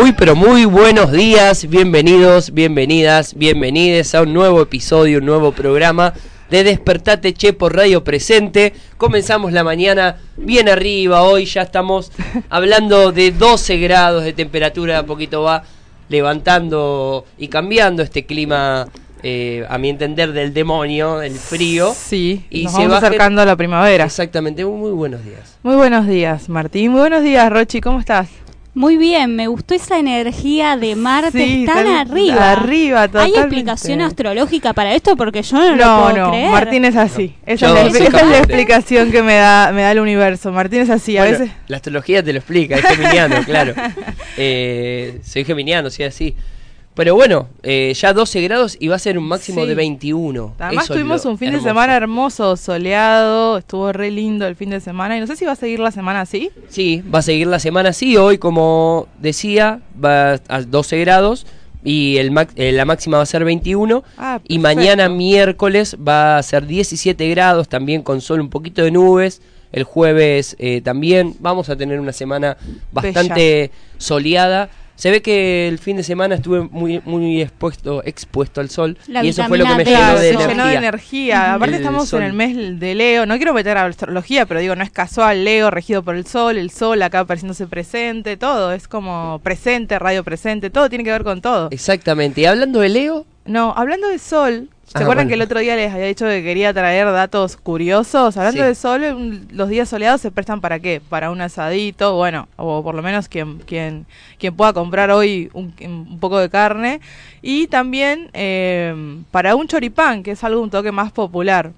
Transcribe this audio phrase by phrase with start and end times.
[0.00, 6.14] Muy pero muy buenos días, bienvenidos, bienvenidas, bienvenides a un nuevo episodio, un nuevo programa
[6.48, 8.72] de Despertate Che por Radio Presente.
[8.96, 12.12] Comenzamos la mañana bien arriba, hoy ya estamos
[12.48, 15.64] hablando de 12 grados de temperatura, a poquito va
[16.08, 18.88] levantando y cambiando este clima,
[19.22, 21.92] eh, a mi entender, del demonio, del frío.
[21.94, 24.04] Sí, Y nos se vamos baje- acercando a la primavera.
[24.06, 25.58] Exactamente, muy buenos días.
[25.62, 26.92] Muy buenos días, Martín.
[26.92, 27.82] Muy buenos días, Rochi.
[27.82, 28.28] ¿Cómo estás?
[28.72, 32.52] Muy bien, me gustó esa energía de Marte Sí, tan arriba.
[32.52, 35.16] arriba, ¿Hay explicación astrológica para esto?
[35.16, 36.50] Porque yo no, lo No, puedo no, creer.
[36.52, 37.34] Martín es así.
[37.46, 39.90] Esa, es, la, soy esa es capaz la de- explicación que me da, me da
[39.90, 40.52] el universo.
[40.52, 41.18] Martín es así.
[41.18, 41.50] A veces.
[41.66, 43.74] La astrología te lo explica, es geminiano, claro.
[44.36, 46.36] Eh, soy geminiano, sí, así.
[47.00, 49.68] Pero bueno, eh, ya 12 grados y va a ser un máximo Sí.
[49.68, 50.54] de 21.
[50.58, 54.80] Además Eso tuvimos un fin de semana hermoso, soleado, estuvo re lindo el fin de
[54.80, 56.50] semana y no sé si va a seguir la semana así.
[56.68, 58.18] Sí, va a seguir la semana así.
[58.18, 61.46] Hoy, como decía, va a 12 grados
[61.82, 64.04] y el eh, la máxima va a ser 21.
[64.18, 68.90] Ah, y mañana miércoles va a ser 17 grados, también con sol, un poquito de
[68.90, 69.40] nubes.
[69.72, 72.58] El jueves eh, también vamos a tener una semana
[72.92, 74.68] bastante soleada.
[75.00, 79.24] Se ve que el fin de semana estuve muy muy expuesto expuesto al sol La
[79.24, 80.46] y eso fue lo que me llenó de energía.
[80.48, 81.54] llenó de energía.
[81.54, 82.20] Aparte El estamos sol.
[82.20, 83.24] en el mes de Leo.
[83.24, 85.42] No quiero meter a la astrología, pero digo, no es casual.
[85.42, 88.72] Leo regido por el sol, el sol acá apareciéndose presente, todo.
[88.74, 91.68] Es como presente, radio presente, todo tiene que ver con todo.
[91.70, 92.42] Exactamente.
[92.42, 95.28] Y hablando de Leo, No, hablando de sol, ¿se Ah, acuerdan bueno.
[95.28, 98.36] que el otro día les había dicho que quería traer datos curiosos?
[98.36, 98.66] Hablando Sí.
[98.66, 101.00] de sol, los días soleados se prestan para qué?
[101.08, 104.04] Para un asadito, bueno, o por lo menos quien, quien,
[104.38, 107.00] quien pueda comprar hoy un, un poco de carne.
[107.40, 111.70] Y también eh, para un choripán, que es algo un toque más popular.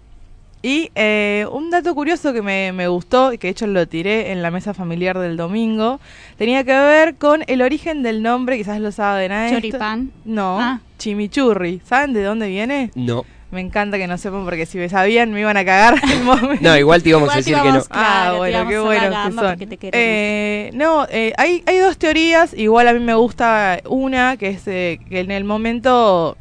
[0.65, 4.31] Y eh, un dato curioso que me, me gustó, y que de hecho lo tiré
[4.31, 5.99] en la mesa familiar del domingo,
[6.39, 9.57] tenía que ver con el origen del nombre, quizás lo saben a esto.
[9.59, 10.13] Choripán.
[10.25, 10.81] No, Ah.
[10.99, 11.81] chimichurri.
[11.85, 12.91] ¿Saben de dónde viene?
[12.95, 13.25] no.
[13.51, 16.57] Me encanta que no sepan porque si me sabían me iban a cagar el momento.
[16.63, 17.69] No, igual te íbamos a Igual te decir que no.
[17.69, 19.51] íbamos- Claro, ah, te bueno, qué a la buenos que gamba son.
[19.51, 20.01] porque te queremos.
[20.09, 22.55] Eh, no, eh, hay, hay dos teorías.
[22.55, 26.39] Igual a mí me gusta una, que es eh, que en el momento...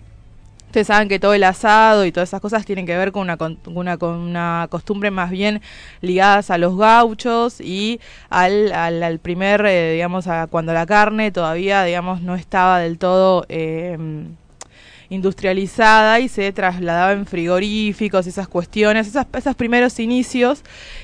[0.71, 3.35] Ustedes saben que todo el asado y todas esas cosas tienen que ver con una,
[3.35, 5.61] con una, con una costumbre más bien
[5.99, 7.99] ligadas a los gauchos y
[8.29, 13.45] al, al, primer, eh, digamos, a cuando la carne todavía, digamos, no estaba del todo
[13.49, 13.97] eh,
[15.11, 20.63] industrializada y se trasladaba en frigoríficos, esas cuestiones, esas, esos primeros inicios.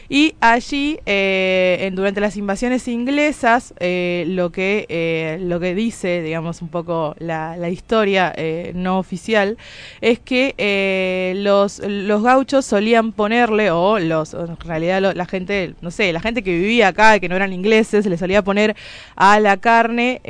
[0.09, 6.22] Y allí, eh, en- durante las invasiones inglesas, eh, lo, que, eh, lo que dice,
[6.22, 8.34] digamos, un poco la, la historia
[8.73, 9.57] no oficial,
[10.00, 16.13] es que los, los gauchos solían ponerle, o los, en realidad la gente, no sé,
[16.13, 18.75] la gente que vivía acá, que no eran ingleses, le solía poner
[19.18, 20.22] a la carne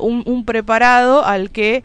[0.00, 1.82] un, un preparado al que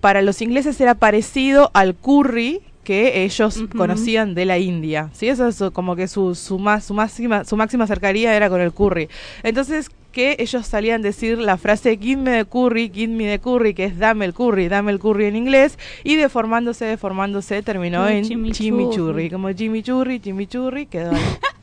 [0.00, 5.10] para los ingleses era parecido al curry que ellos conocían de la India.
[5.12, 5.28] ¿sí?
[5.28, 8.72] Eso es como que su, su, más, su, máxima, su máxima cercanía era con el
[8.72, 9.08] curry.
[9.42, 13.40] Entonces, que ellos salían a decir la frase give me the curry, give me the
[13.40, 18.06] curry, que es dame el curry, dame el curry en inglés, y deformándose, deformándose, terminó
[18.08, 18.52] en chimichurri.
[18.52, 19.30] chimichurri.
[19.30, 21.20] Como chimichurri, chimichurri, quedó ahí.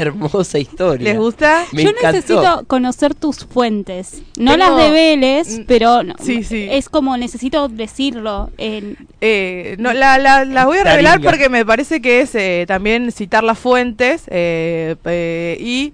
[0.00, 1.04] Hermosa historia.
[1.04, 1.64] ¿Les gusta?
[1.72, 2.12] Me Yo encantó.
[2.12, 4.22] necesito conocer tus fuentes.
[4.38, 6.66] No Tengo- las de Vélez, pero no, sí, sí.
[6.70, 8.50] es como necesito decirlo.
[8.58, 11.30] En, Eh, no, la, la, las voy a revelar Taringa.
[11.30, 15.92] porque me parece que es eh, también citar las fuentes eh, eh, y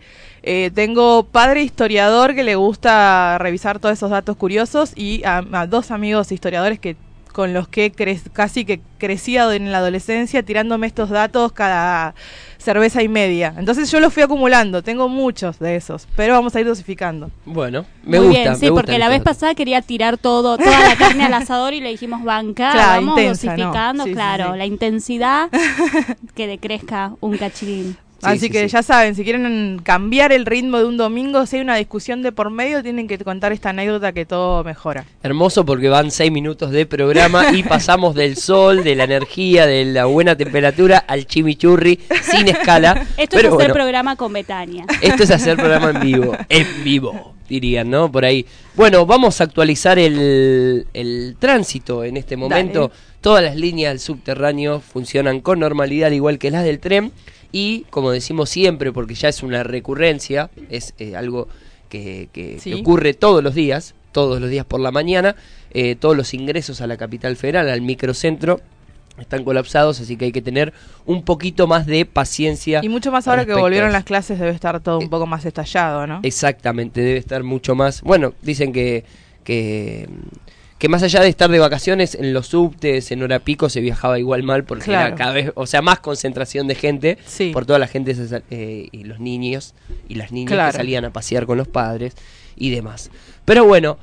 [0.49, 5.67] eh, tengo padre historiador que le gusta revisar todos esos datos curiosos y a, a
[5.67, 6.95] dos amigos historiadores que
[7.37, 12.15] con los que cre- casi que crecía en la adolescencia tirándome estos datos cada
[12.57, 13.53] cerveza y media.
[13.59, 17.31] Entonces yo los fui acumulando, tengo muchos de esos, pero vamos a ir dosificando.
[17.45, 18.41] Bueno, me Muy gusta.
[18.43, 21.75] bien, sí, me porque la vez pasada quería tirar todo, toda la carne al asador
[21.75, 24.59] y le dijimos banca, Claro, vamos dosificando, sí, claro, sí.
[24.59, 25.51] la intensidad
[26.35, 27.99] que decrezca un cachín.
[28.23, 28.69] Así sí, que sí.
[28.69, 32.33] ya saben, si quieren cambiar el ritmo de un domingo, si hay una discusión de
[32.33, 35.05] por medio, tienen que contar esta anécdota que todo mejora.
[35.23, 39.85] Hermoso porque van seis minutos de programa y pasamos del sol, de la energía, de
[39.85, 43.07] la buena temperatura al chimichurri sin escala.
[43.17, 44.87] Esto Pero es hacer bueno, programa con Betania.
[45.01, 46.37] Esto es hacer programa en vivo.
[46.49, 48.11] En vivo, dirían, ¿no?
[48.11, 48.47] Por ahí.
[48.75, 52.89] Bueno, vamos a actualizar el, el tránsito en este momento.
[52.89, 53.01] Dale.
[53.21, 57.13] Todas las líneas del subterráneo funcionan con normalidad, al igual que las del tren.
[57.57, 61.49] Y, como decimos siempre, porque ya es una recurrencia, es eh, algo
[61.89, 62.71] que, que- Sí.
[62.73, 65.37] que ocurre todos los días, todos los días por la mañana,
[65.71, 68.61] eh, todos los ingresos a la capital federal, al microcentro,
[69.19, 70.75] están colapsados, así que hay que tener
[71.07, 72.81] un poquito más de paciencia.
[72.83, 75.47] Y mucho más ahora que volvieron las clases, debe estar todo Eh, un poco más
[75.47, 76.21] estallado, ¿no?
[76.23, 78.03] Exactamente, debe estar mucho más.
[78.03, 79.05] Bueno, dicen que,
[79.45, 80.07] que,
[80.79, 84.19] que más allá de estar de vacaciones, en los subtes, en hora pico, se viajaba
[84.19, 85.09] igual mal porque Claro.
[85.09, 87.51] era cada vez, o sea, más concentración de gente Sí.
[87.53, 88.15] por toda la gente
[88.51, 89.75] eh, y los niños
[90.09, 90.73] y las niñas Claro.
[90.73, 92.15] que salían a pasear con los padres
[92.57, 93.11] y demás.
[93.47, 93.99] Pero bueno,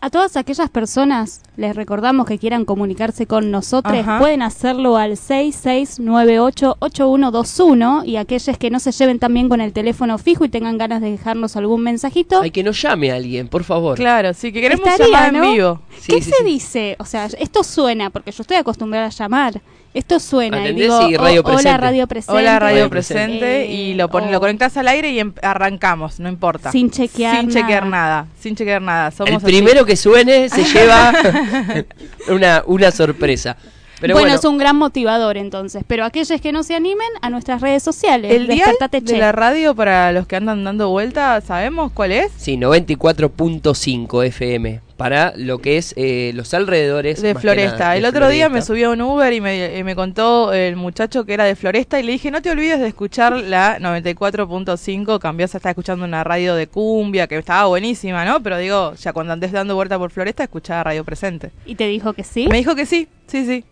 [0.00, 4.20] A todas aquellas personas les recordamos que quieran comunicarse con nosotros, Ajá.
[4.20, 10.44] pueden hacerlo al 66988121 y aquellos que no se lleven también con el teléfono fijo
[10.44, 12.40] y tengan ganas de dejarnos algún mensajito.
[12.40, 13.96] hay que nos llame a alguien, por favor.
[13.96, 15.42] Claro, sí, que queremos Estaría, llamar ¿no?
[15.44, 15.80] en vivo.
[15.98, 16.44] Sí, ¿Qué sí, se sí.
[16.44, 16.94] dice?
[17.00, 19.60] O sea, esto suena, porque yo estoy acostumbrada a llamar.
[19.98, 21.76] Esto suena y Sí, radio "Oh, hola presente".
[21.78, 22.38] radio presente.
[22.40, 23.62] Hola, Radio Presente.
[23.62, 26.70] Eh, y lo, pon- o- lo conectás al aire y em- arrancamos, no importa.
[26.70, 28.06] Sin chequear Sin chequear nada.
[28.22, 28.26] nada.
[28.40, 29.10] Sin chequear nada.
[29.10, 29.46] Somos El así.
[29.46, 31.12] primero que suene se lleva
[32.28, 33.56] una, una sorpresa.
[34.00, 37.30] Pero bueno, bueno, es un gran motivador entonces, pero aquellos que no se animen a
[37.30, 38.32] nuestras redes sociales.
[38.32, 42.30] El Despertate de la radio para los que andan dando vuelta, ¿sabemos cuál es?
[42.36, 47.78] Sí, 94.5 FM para lo que es eh, los alrededores De Floresta.
[47.78, 50.52] nada, de el otro día me subí a un Uber y me, y me contó
[50.52, 53.78] el muchacho que era de Floresta y le dije, no te olvides de escuchar la
[53.78, 58.42] 94.5, cambiás a estar escuchando una radio de cumbia que estaba buenísima, ¿no?
[58.42, 61.52] Pero digo, ya cuando andes dando vuelta por Floresta, escuchaba Radio Presente.
[61.64, 62.48] Y te dijo que sí.
[62.48, 63.64] Me dijo que sí, sí, sí.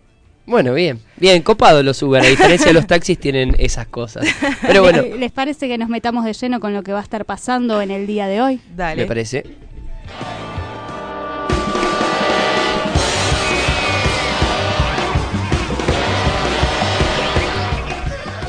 [0.46, 4.24] Bueno, bien, bien, copado los Uber, a diferencia de los taxis tienen esas cosas.
[4.62, 7.02] Pero bueno, ¿Les- ¿Les parece que nos metamos de lleno con lo que va a
[7.02, 8.60] estar pasando en el día de hoy?
[8.76, 9.02] Dale.
[9.02, 9.42] me parece.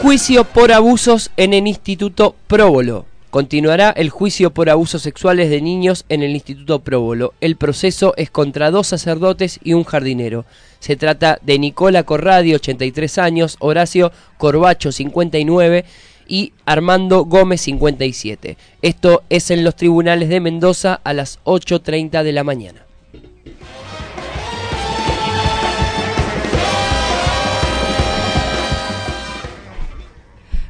[0.02, 3.06] Juicio por abusos en el Instituto Próbolo.
[3.30, 7.34] Continuará el juicio por abusos sexuales de niños en el Instituto Próbolo.
[7.42, 10.46] El proceso es contra dos sacerdotes y un jardinero.
[10.80, 15.86] Se trata de Nicola Corradi, 83 años, Horacio Corbacho, 59
[16.28, 18.58] y Armando Gómez, 57.
[18.82, 22.88] Esto es en los tribunales de Mendoza a las 8.30 de la mañana.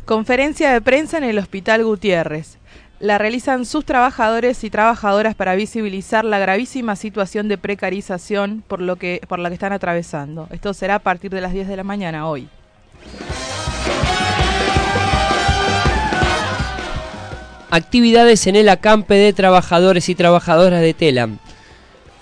[0.05, 2.59] Conferencia de prensa en el Hospital Gutiérrez.
[2.99, 8.95] La realizan sus trabajadores y trabajadoras para visibilizar la gravísima situación de precarización por, lo
[8.95, 10.47] que, por la que están atravesando.
[10.49, 12.49] Esto será a partir de las 10 de la mañana hoy.
[17.69, 21.37] Actividades en el acampe de trabajadores y trabajadoras de Telam.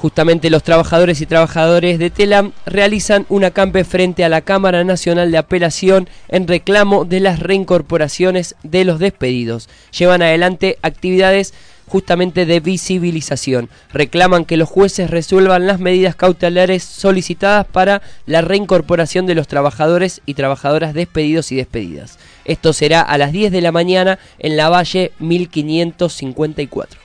[0.05, 5.31] Justamente los trabajadores y trabajadores de Telam realizan un acampe frente a la Cámara Nacional
[5.31, 9.67] de Apelación en reclamo de las reincorporaciones de los despedidos.
[9.97, 11.55] Llevan adelante actividades
[11.87, 13.67] justamente de visibilización.
[13.93, 20.21] Reclaman que los jueces resuelvan las medidas cautelares solicitadas para la reincorporación de los trabajadores
[20.27, 22.19] y trabajadoras despedidos y despedidas.
[22.45, 27.04] Esto será a las 10 de la mañana en la Valle 1554.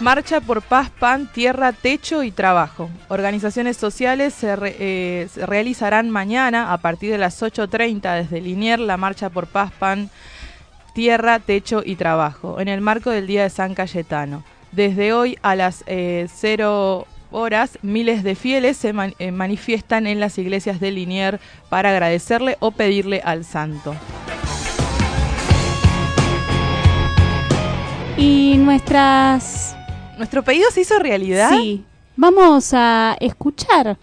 [0.00, 2.88] Marcha por paz, pan, tierra, techo y trabajo.
[3.08, 9.28] Organizaciones sociales se, eh, realizarán mañana a partir de las 8.30 desde Linier la marcha
[9.28, 10.08] por paz, pan,
[10.94, 14.42] tierra, techo y trabajo, en el marco del Día de San Cayetano.
[14.72, 20.38] Desde hoy a las eh, 0 horas, miles de fieles se eh, manifiestan en las
[20.38, 23.94] iglesias de Linier para agradecerle o pedirle al santo.
[28.16, 29.76] Y nuestras...
[30.20, 31.48] ¿Nuestro pedido se hizo realidad?
[31.48, 31.82] Sí.
[32.14, 33.96] Vamos a escuchar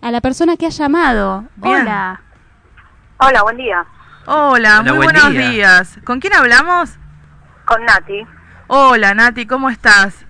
[0.00, 1.44] a la persona que ha llamado.
[1.56, 1.82] Bien.
[1.82, 2.22] Hola.
[3.18, 3.84] Hola, buen día.
[4.24, 5.50] Hola, Hola, muy buen buenos día.
[5.50, 5.98] días.
[6.02, 6.96] ¿Con quién hablamos?
[7.66, 8.26] Con Nati.
[8.68, 10.24] Hola, Nati, ¿cómo estás?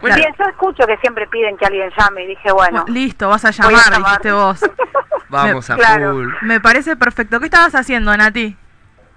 [0.00, 3.48] Bien, yo escucho que siempre piden que alguien llame y dije, bueno, Listo, vas a
[3.64, 4.10] voy a llamar, llamar.
[4.10, 4.60] dijiste vos.
[5.28, 6.12] Vamos a Claro.
[6.12, 6.28] full.
[6.42, 7.40] Me parece perfecto.
[7.40, 8.56] ¿Qué estabas haciendo, Nati?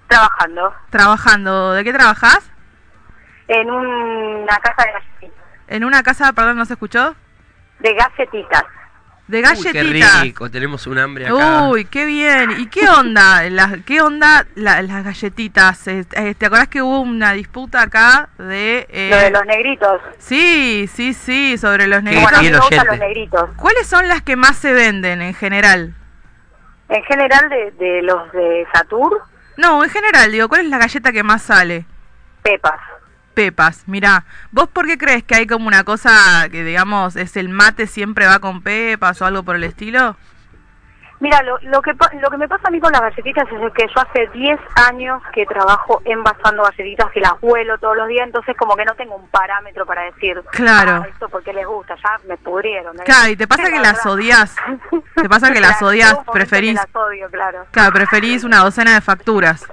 [0.08, 1.72] trabajando Trabajando.
[1.74, 2.50] ¿De qué trabajás?
[3.48, 5.35] en una casa de galletitas.
[5.68, 7.14] En una casa, perdón, ¿no se escuchó?
[7.80, 8.64] De galletitas.
[9.26, 9.72] De Uy, galletitas.
[9.72, 11.62] qué rico, tenemos un hambre acá.
[11.64, 12.52] Uy, qué bien.
[12.60, 13.42] ¿Y qué onda?
[13.50, 15.88] Las, ¿Qué onda la- las galletitas?
[15.88, 18.86] Eh, eh, ¿Te acordás que hubo una disputa acá de...
[18.88, 20.00] eh, Lo de los negritos.
[20.18, 22.38] Sí, sí, sí, sobre los ¿Qué Bueno, negritos.
[22.38, 22.96] a mí tiene me gustan oyente?
[22.98, 23.50] los negritos.
[23.56, 25.92] ¿Cuáles son las que más se venden en general?
[26.88, 29.22] En general de, de los de Satur,
[29.56, 31.84] No, en general, digo, ¿cuál es la galleta que más sale?
[32.42, 32.78] pepas.
[33.40, 37.50] Pepas, mirá, ¿vos por qué crees que hay como una cosa que, digamos, es el
[37.50, 40.16] mate siempre va con pepas o algo por el estilo?
[41.20, 43.86] Mira, lo, lo, que, lo que me pasa a mí con las galletitas es que
[43.94, 48.56] yo hace 10 años que trabajo envasando galletitas y las vuelo todos los días, entonces
[48.56, 51.02] como que no tengo un parámetro para decir, Claro.
[51.04, 52.96] "Ah, esto porque les gusta, ya me pudrieron.
[53.00, 53.02] ¿eh?".
[53.04, 54.56] Claro, y te pasa que la las odias.
[55.14, 57.66] Te pasa que las odias, que preferís- las odio, claro.
[57.70, 59.66] Claro, preferís una docena de facturas.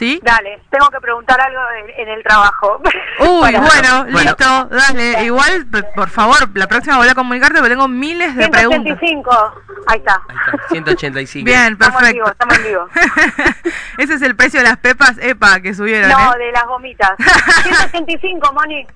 [0.00, 0.18] ¿Sí?
[0.22, 2.80] Dale, tengo que preguntar algo en, en el trabajo.
[3.18, 4.18] Uy, bueno, Bueno.
[4.30, 5.24] listo, dale.
[5.24, 8.98] Igual, por favor, la próxima voy a comunicarte porque tengo miles de preguntas.
[8.98, 9.54] 185,
[9.88, 10.22] ahí está.
[10.26, 11.44] Ahí está, 185.
[11.44, 12.32] Bien, Estamos en vivo, perfecto.
[12.32, 12.88] estamos en vivo.
[13.98, 16.38] Ese es el precio de las pepas EPA que subieron, No, ¿eh?
[16.38, 17.10] de las gomitas.
[17.62, 18.86] 185, Moni.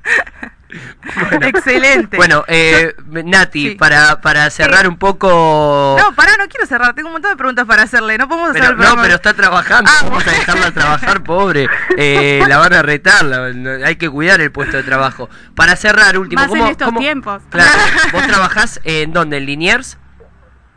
[1.40, 2.16] Excelente.
[2.16, 3.74] Bueno, eh, Nati, Sí.
[3.76, 5.96] para, para cerrar un poco...
[5.98, 6.94] No, pará, no quiero cerrar.
[6.94, 8.18] Tengo un montón de preguntas para hacerle.
[8.18, 11.68] No podemos hacer Pero, no, pero está trabajando, Ah, vamos a dejarla trabajar, pobre.
[11.96, 15.28] Eh, la van a retar, la- hay que cuidar el puesto de trabajo.
[15.54, 17.42] Para cerrar, último, Más en ¿cómo, estos cómo- tiempos.
[17.50, 17.70] Claro,
[18.12, 19.38] ¿vos trabajás en dónde?
[19.38, 19.98] ¿En Liniers?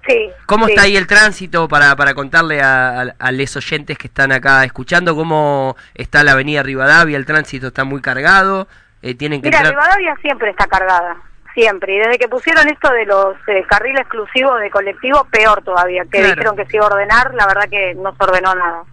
[0.08, 0.30] Sí.
[0.46, 0.72] ¿Cómo sí.
[0.72, 4.64] está ahí el tránsito para, para contarle a, a, a los oyentes que están acá
[4.64, 7.18] escuchando cómo está la avenida Rivadavia?
[7.18, 8.70] ¿El tránsito está muy cargado?
[9.02, 9.74] Eh, ¿Tienen que Mira, entrar?
[9.76, 11.18] Rivadavia siempre está cargada.
[11.54, 11.96] Siempre.
[11.96, 16.04] Y desde que pusieron esto de los eh, carriles exclusivos de colectivo, peor todavía.
[16.04, 16.28] Que Claro.
[16.36, 18.84] dijeron que se iba a ordenar, la verdad que no se ordenó nada.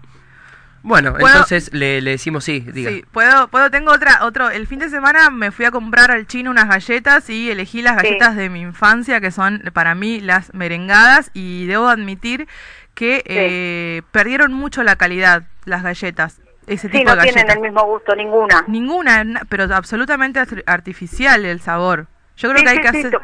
[0.82, 2.90] Bueno, ¿Puedo- entonces le, le decimos sí, diga.
[2.90, 6.26] Sí, puedo, puedo, tengo otra, otro, el fin de semana me fui a comprar al
[6.26, 8.06] chino unas galletas y elegí las Sí.
[8.06, 12.48] galletas de mi infancia, que son para mí las merengadas, y debo admitir
[12.94, 17.82] que eh, perdieron mucho la calidad las galletas, ese Sí, no de tienen el mismo
[17.84, 18.64] gusto, ninguna.
[18.66, 22.06] Ninguna, na- pero absolutamente art- artificial el sabor.
[22.36, 23.20] Yo creo Sí, que hay sí, que hacer,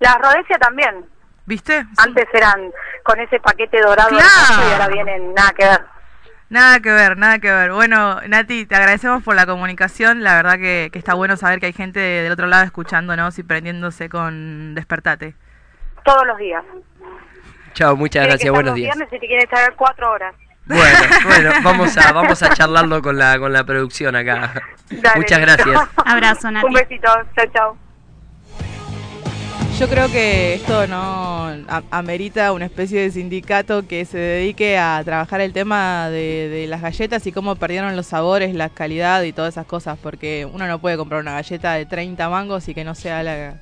[0.00, 1.06] Las Rodesia también.
[1.46, 1.82] ¿viste?
[1.82, 1.88] Sí.
[1.98, 2.70] Antes eran
[3.02, 4.24] con ese paquete dorado Claro.
[4.68, 5.80] y ahora vienen nada que ver.
[6.50, 7.72] Nada que ver, nada que ver.
[7.72, 10.22] Bueno, Nati, te agradecemos por la comunicación.
[10.22, 13.42] La verdad que, que está bueno saber que hay gente del otro lado escuchándonos y
[13.42, 15.34] prendiéndose con Despertate.
[16.04, 16.62] Todos los días.
[17.74, 18.94] Chao, muchas gracias, buenos días.
[18.94, 20.34] viernes y te quiere estar cuatro horas.
[20.66, 24.52] Bueno, bueno, vamos a, vamos a charlarlo con la, con la producción acá.
[24.90, 25.80] Dale, Muchas gracias.
[25.96, 26.66] Abrazo, Nati.
[26.66, 27.08] Un besito.
[27.36, 27.76] Chao, chao.
[29.78, 31.50] Yo creo que esto no
[31.90, 36.82] amerita una especie de sindicato que se dedique a trabajar el tema de, de las
[36.82, 40.78] galletas y cómo perdieron los sabores, la calidad y todas esas cosas, porque uno no
[40.78, 43.54] puede comprar una galleta de 30 mangos y que no sea la...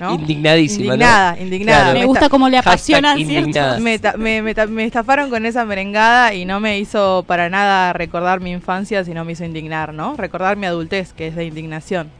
[0.00, 0.14] ¿no?
[0.14, 0.92] Indignadísima, ¿no?
[0.94, 1.82] Indignada, indignada.
[1.84, 1.98] Claro.
[2.00, 3.78] Me gusta cómo le apasionan, indignada.
[3.78, 3.82] ¿cierto?
[3.82, 7.48] me, ta- me, me ta- me estafaron con esa merengada y no me hizo para
[7.48, 10.16] nada recordar mi infancia, sino me hizo indignar, ¿no?
[10.16, 12.10] Recordar mi adultez, que es de indignación.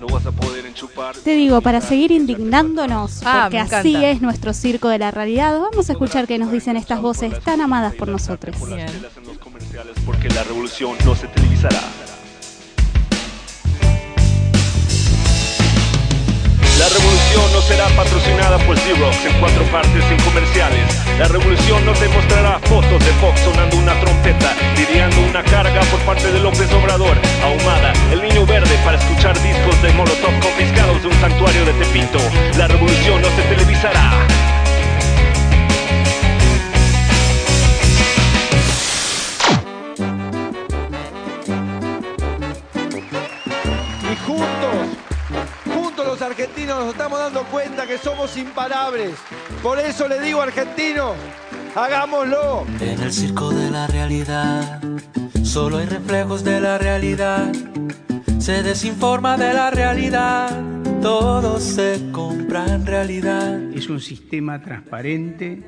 [0.00, 1.16] No vas a poder enchupar.
[1.16, 5.88] Te digo, para seguir indignándonos, Ah, porque así es nuestro circo de la realidad, vamos
[5.88, 8.54] a escuchar qué nos dicen estas voces tan amadas por nosotros.
[8.56, 8.88] Por las Bien.
[8.88, 11.80] chelas en los comerciales porque la revolución no se televisará.
[16.86, 20.86] La revolución no será patrocinada por Xerox en cuatro partes sin comerciales.
[21.18, 25.98] La revolución no te mostrará fotos de Fox sonando una trompeta, lidiando una carga por
[26.02, 31.08] parte de López Obrador, ahumada, el niño verde para escuchar discos de Molotov confiscados de
[31.08, 31.95] un santuario de Tepito.
[49.62, 51.14] Por eso le digo argentinos,
[51.74, 52.66] hagámoslo.
[52.80, 54.80] En el circo de la realidad,
[55.42, 57.52] solo hay reflejos de la realidad.
[58.38, 60.62] Se desinforma de la realidad,
[61.02, 63.60] todo se compra en realidad.
[63.72, 65.62] Es un sistema transparente,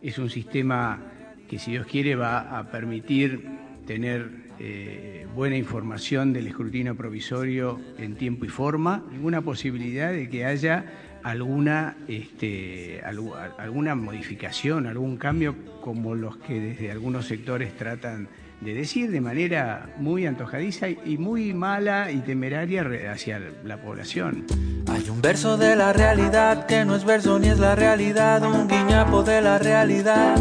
[0.00, 1.00] es un sistema
[1.48, 3.46] que si Dios quiere va a permitir
[3.86, 10.44] tener eh, buena información del escrutinio provisorio en tiempo y forma, ninguna posibilidad de que
[10.44, 10.84] haya
[11.24, 18.28] alguna, este, algu- alguna modificación, algún cambio como los que desde algunos sectores tratan
[18.60, 24.44] de decir de manera muy antojadiza y muy mala y temeraria hacia la población.
[24.88, 28.68] Hay un verso de la realidad que no es verso ni es la realidad, un
[28.68, 30.36] guiñapo de la realidad.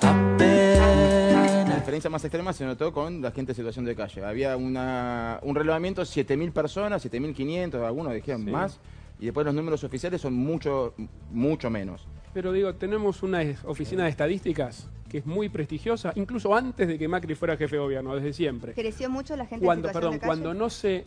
[0.00, 4.24] Apenas experiencia más extrema se notó con la gente en situación de calle.
[4.24, 8.50] Había una, un relevamiento, 7.000 personas, 7.500, algunos dijeron Sí.
[8.50, 8.80] más,
[9.18, 10.94] y después los números oficiales son mucho,
[11.30, 12.06] mucho menos.
[12.32, 17.06] Pero digo, tenemos una oficina de estadísticas que es muy prestigiosa, incluso antes de que
[17.06, 18.74] Macri fuera jefe de gobierno, desde siempre.
[18.74, 20.26] Creció mucho la gente Cuando, en perdón, de calle.
[20.28, 21.04] cuando no se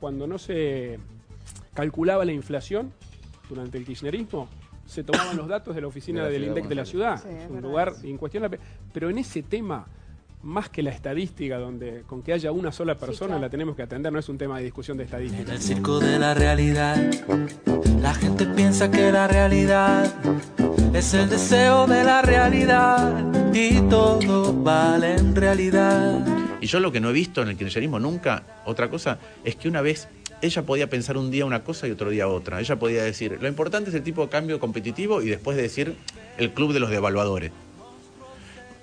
[0.00, 0.98] cuando no se
[1.74, 2.92] calculaba la inflación
[3.48, 4.48] durante el kirchnerismo,
[4.84, 7.22] se tomaban los datos de la oficina De la del INDEC de la ciudad.
[7.22, 8.58] Sí, es un verdad lugar incuestionable.
[8.92, 9.86] Pero en ese tema,
[10.46, 13.42] más que la estadística, donde con que haya una sola persona claro.
[13.42, 15.52] la tenemos que atender, no es un tema de discusión de En estadística.
[15.52, 16.96] el circo de la realidad,
[18.00, 20.14] la gente piensa que la realidad
[20.94, 26.24] es el deseo de la realidad y todo vale en realidad.
[26.60, 29.68] Y yo lo que no he visto en el kirchnerismo nunca, otra cosa, es que
[29.68, 30.08] una vez
[30.42, 32.60] ella podía pensar un día una cosa y otro día otra.
[32.60, 35.96] Ella podía decir, lo importante es el tipo de cambio competitivo y después decir
[36.38, 37.50] el club de los devaluadores.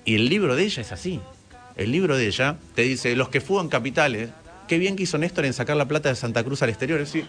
[0.05, 1.21] Y el libro de ella es así.
[1.75, 4.29] El libro de ella te dice, los que fugan capitales,
[4.67, 7.05] qué bien que hizo Néstor en sacar la plata de Santa Cruz al exterior.
[7.05, 7.25] Sí.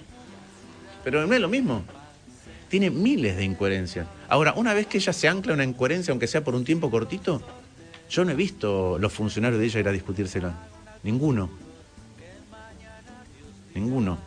[1.03, 1.85] Pero no es lo mismo.
[2.69, 4.07] Tiene miles de incoherencias.
[4.29, 7.43] Ahora, una vez que ella se ancla una incoherencia, aunque sea por un tiempo cortito,
[8.11, 10.55] yo no he visto los funcionarios de ella ir a discutírsela.
[11.03, 11.51] Ninguno.
[13.75, 14.19] Ninguno.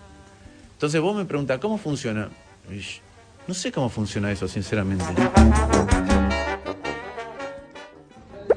[0.74, 2.30] Entonces vos me preguntás, ¿cómo funciona?
[3.48, 5.06] No sé cómo funciona eso, sinceramente.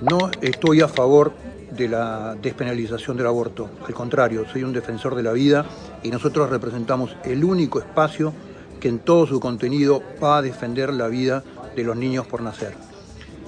[0.02, 1.32] No estoy a favor
[1.70, 3.68] de la despenalización del aborto.
[3.86, 5.66] Al contrario, soy un defensor de la vida
[6.02, 8.32] y nosotros representamos el único espacio
[8.80, 11.44] que en todo su contenido va a defender la vida
[11.76, 12.74] de los niños por nacer.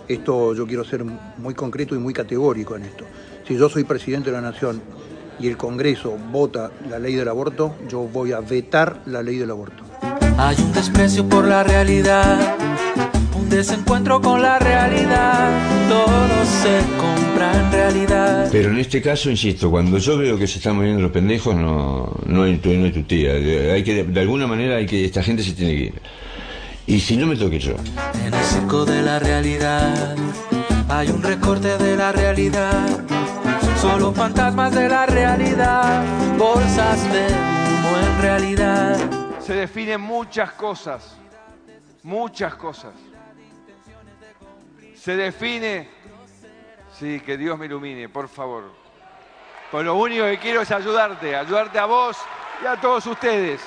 [0.08, 3.04] Esto yo quiero ser muy concreto y muy categórico en esto.
[3.48, 4.82] Si yo soy presidente de la Nación
[5.40, 9.50] y el Congreso vota la ley del aborto, yo voy a vetar la ley del
[9.50, 9.82] aborto.
[10.36, 12.56] Hay un desprecio por la realidad,
[13.52, 15.50] desencuentro con la realidad,
[15.88, 18.48] todo se compra en realidad.
[18.50, 22.12] Pero en este caso, insisto, cuando yo veo que se están muriendo los pendejos, no,
[22.26, 23.32] no, hay, tu- no hay tu tía.
[23.32, 26.02] Hay que, de alguna manera, hay que esta gente se tiene que ir.
[26.86, 27.74] Y si no me toque yo.
[28.26, 30.16] En el circo de la realidad
[30.88, 32.72] hay un recorte de la realidad,
[33.80, 36.02] solo fantasmas de la realidad,
[36.36, 38.96] bolsas de humo en realidad.
[39.40, 41.16] Se definen muchas cosas,
[42.02, 42.92] muchas cosas.
[45.02, 45.88] Se define,
[46.96, 48.70] sí, que Dios me ilumine, por favor.
[49.68, 52.16] Pues lo único que quiero es ayudarte, ayudarte a vos
[52.62, 53.60] y a todos ustedes.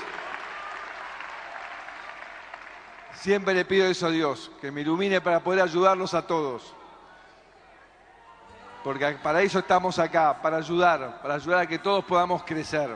[3.16, 6.74] Siempre le pido eso a Dios, que me ilumine para poder ayudarlos a todos.
[8.82, 12.96] Porque para eso estamos acá, para ayudar, para ayudar a que todos podamos crecer.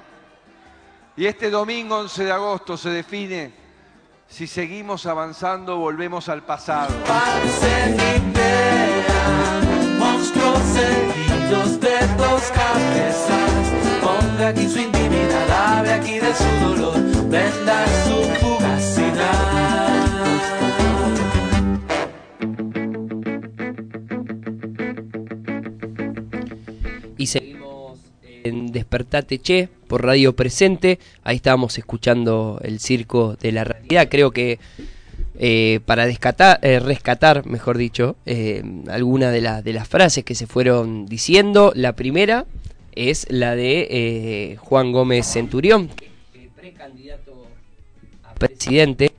[1.17, 3.68] Y este domingo 11 de agosto se define
[4.29, 6.93] si seguimos avanzando volvemos al pasado.
[9.97, 10.73] Monstruos
[11.79, 13.73] de dos cabezas.
[14.01, 16.95] Ponga aquí su intimidad, hable aquí de su dolor,
[17.29, 19.89] venda su fugacidad.
[27.17, 27.99] Y seguimos
[28.43, 30.99] en Despertate Che por Radio Presente.
[31.23, 34.07] Ahí estábamos escuchando el circo de la realidad.
[34.09, 34.59] Creo que
[35.41, 40.47] eh, para eh, rescatar, mejor dicho, eh, algunas de, la- de las frases que se
[40.47, 41.73] fueron diciendo.
[41.75, 42.45] La primera
[42.93, 45.89] es la de eh, Juan Gómez Centurión,
[46.55, 47.47] precandidato
[48.25, 49.11] a presidente.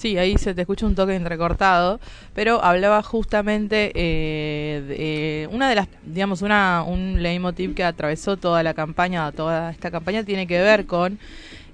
[0.00, 2.00] Sí, ahí se te escucha un toque entrecortado,
[2.34, 8.62] pero hablaba justamente eh, de una de las, digamos, una, un leitmotiv que atravesó toda
[8.62, 11.18] la campaña, toda esta campaña tiene que ver con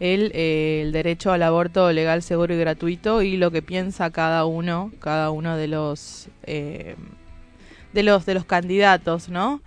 [0.00, 4.44] el, eh, el derecho al aborto legal, seguro y gratuito y lo que piensa cada
[4.44, 6.96] uno, cada uno de los eh,
[7.92, 9.60] de los de los candidatos, ¿no?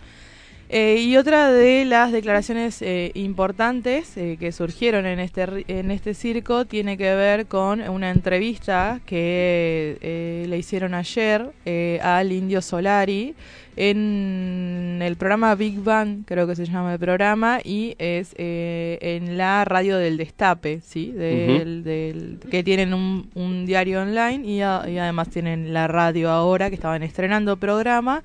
[0.72, 6.14] Eh, y otra de las declaraciones eh, importantes eh, que surgieron en este, en este
[6.14, 12.62] circo tiene que ver con una entrevista que eh, le hicieron ayer eh, al Indio
[12.62, 13.34] Solari
[13.76, 19.38] en el programa Big Bang, creo que se llama el programa, y es eh, en
[19.38, 21.12] la radio del Destape, ¿sí?
[21.12, 26.30] Del, del- que tienen un, un diario online y, a- y además tienen la radio
[26.30, 28.24] ahora, que estaban estrenando programa.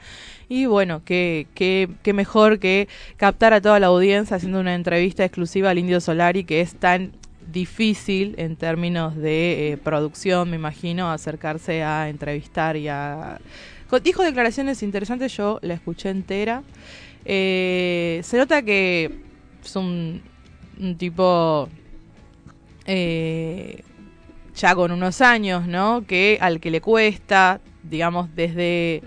[0.49, 5.25] Y bueno, qué, qué, qué mejor que captar a toda la audiencia haciendo una entrevista
[5.25, 7.13] exclusiva al Indio Solari, que es tan
[7.53, 13.39] difícil en términos de eh, producción, me imagino, acercarse a entrevistar y a...
[14.01, 16.63] Dijo declaraciones interesantes, yo la escuché entera.
[17.25, 19.11] Eh, se nota que
[19.65, 20.23] es un,
[20.79, 21.69] un tipo
[22.87, 23.83] eh,
[24.55, 26.05] ya con unos años, ¿no?
[26.07, 29.03] Que al que le cuesta, digamos, desde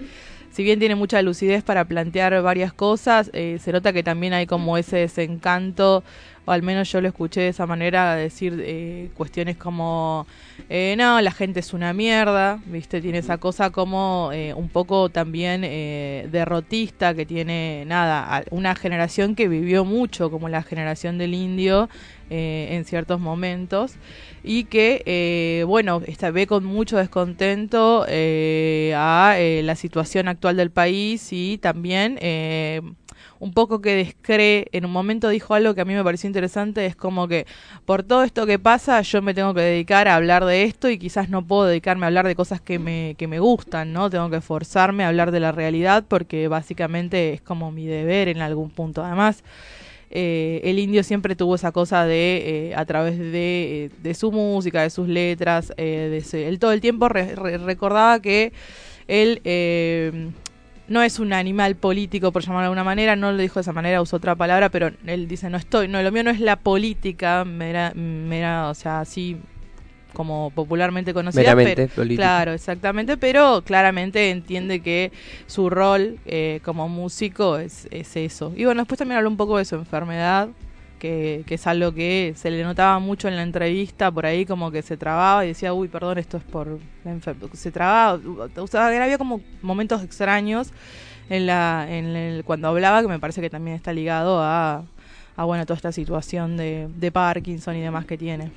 [0.57, 4.47] si bien tiene mucha lucidez para plantear varias cosas, eh, se nota que también hay
[4.47, 6.03] como ese desencanto
[6.47, 10.25] o al menos yo lo escuché de esa manera, decir eh, cuestiones como,
[10.69, 13.01] eh, no, la gente es una mierda, ¿viste?
[13.01, 19.35] Tiene esa cosa como eh, un poco también eh, derrotista, que tiene, nada, una generación
[19.35, 21.89] que vivió mucho, como la generación del indio,
[22.29, 23.93] eh, en ciertos momentos
[24.43, 30.69] y que, eh, bueno, está, ve con mucho descontento eh, a la situación actual del
[30.69, 32.17] país y también
[33.39, 36.85] un poco que descree, en un momento dijo algo que a mí me pareció interesante,
[36.85, 37.45] es como que
[37.85, 40.97] por todo esto que pasa yo me tengo que dedicar a hablar de esto y
[40.97, 44.09] quizás no puedo dedicarme a hablar de cosas que me, que me gustan, ¿no?
[44.09, 48.41] Tengo que forzarme a hablar de la realidad porque básicamente es como mi deber en
[48.41, 49.03] algún punto.
[49.03, 49.43] Además,
[50.09, 53.31] eh, el indio siempre tuvo esa cosa de, eh, a través de,
[53.85, 57.57] eh, de, su música, de sus letras, eh, de él todo el tiempo re, re,
[57.57, 58.53] recordaba que
[59.07, 59.41] él
[60.87, 63.73] no es un animal político, por llamarlo de alguna manera, no lo dijo de esa
[63.73, 66.55] manera, usó otra palabra, pero él dice, no estoy, no, lo mío no es la
[66.55, 69.37] política, mera, mera o sea, así
[70.13, 71.41] como popularmente conocida.
[71.55, 75.11] Meramente pero, claro, exactamente, pero claramente entiende que
[75.45, 78.53] su rol eh, como músico es, es, eso.
[78.55, 80.49] Y bueno, después también habló un poco de su enfermedad,
[80.99, 84.71] que, que, es algo que se le notaba mucho en la entrevista, por ahí como
[84.71, 87.19] que se trababa y decía, uy, perdón, esto es por la.
[87.53, 88.19] Se trababa,
[88.57, 90.71] o sea, había como momentos extraños
[91.29, 94.83] en la en el, cuando hablaba, que me parece que también está ligado a,
[95.35, 98.51] a bueno, toda esta situación de, de Parkinson y demás que tiene.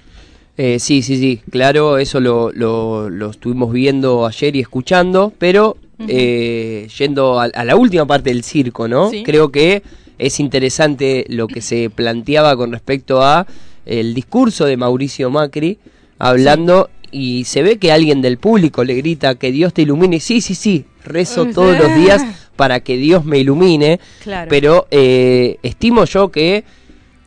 [0.56, 5.76] Eh, sí, sí, sí, claro, eso lo, lo, lo, estuvimos viendo ayer y escuchando, pero
[5.98, 6.06] uh -huh.
[6.10, 9.10] eh, yendo a, a, la última parte del circo, ¿no?
[9.10, 9.22] Sí.
[9.22, 9.82] Creo que
[10.20, 13.46] es interesante lo que se planteaba con respecto a
[13.86, 15.78] el discurso de Mauricio Macri,
[16.18, 17.18] hablando sí.
[17.18, 20.54] y se ve que alguien del público le grita que Dios te ilumine, sí, sí,
[20.54, 22.22] sí, rezo todos los días
[22.56, 24.48] para que Dios me ilumine, claro.
[24.50, 26.64] pero eh, estimo yo que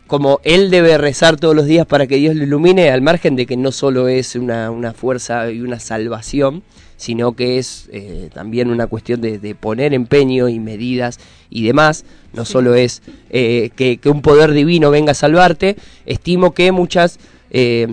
[0.06, 3.48] como él debe rezar todos los días para que Dios lo ilumine, al margen de
[3.48, 6.62] que no solo es una, una fuerza y una salvación,
[7.04, 12.06] sino que es eh, también una cuestión de, de, poner empeño y medidas y demás,
[12.32, 12.54] no sí.
[12.54, 17.20] solo es eh, que, que, un poder divino venga a salvarte, estimo que muchas
[17.52, 17.88] eh,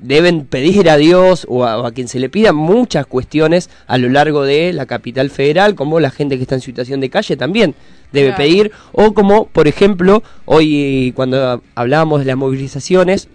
[0.00, 3.98] deben pedir a Dios o a, o a, quien se le pida muchas cuestiones a
[3.98, 7.36] lo largo de la capital federal, como la gente que está en situación de calle
[7.36, 7.74] también
[8.12, 8.44] debe claro.
[8.44, 13.26] pedir, o como, por ejemplo, hoy cuando hablábamos de las movilizaciones,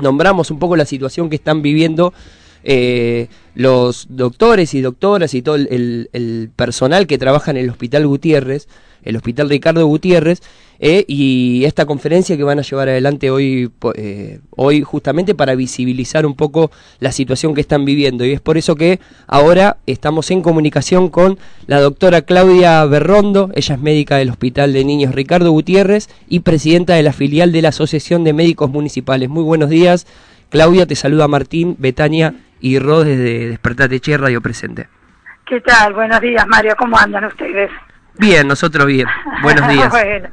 [0.00, 2.12] nombramos un poco la situación que están viviendo
[2.64, 8.68] eh, los doctores y doctoras y todo el, personal que trabaja en el Hospital Gutiérrez,
[9.02, 10.40] el Hospital Ricardo Gutiérrez,
[10.80, 16.26] eh, y esta conferencia que van a llevar adelante hoy, eh, hoy justamente para visibilizar
[16.26, 18.24] un poco la situación que están viviendo.
[18.24, 23.74] Y es por eso que ahora estamos en comunicación con la doctora Claudia Berrondo, ella
[23.74, 27.68] es médica del Hospital de Niños Ricardo Gutiérrez y presidenta de la filial de la
[27.68, 29.28] Asociación de Médicos Municipales.
[29.28, 30.06] Muy buenos días.
[30.48, 34.88] Claudia, te saluda Martín, Betania y Rod desde Despertate Che Radio Presente.
[35.46, 35.92] ¿Qué tal?
[35.92, 36.74] Buenos días, Mario.
[36.78, 37.70] ¿Cómo andan ustedes?
[38.18, 39.06] Bien, nosotros bien.
[39.42, 39.90] Buenos días.
[39.90, 40.28] bueno.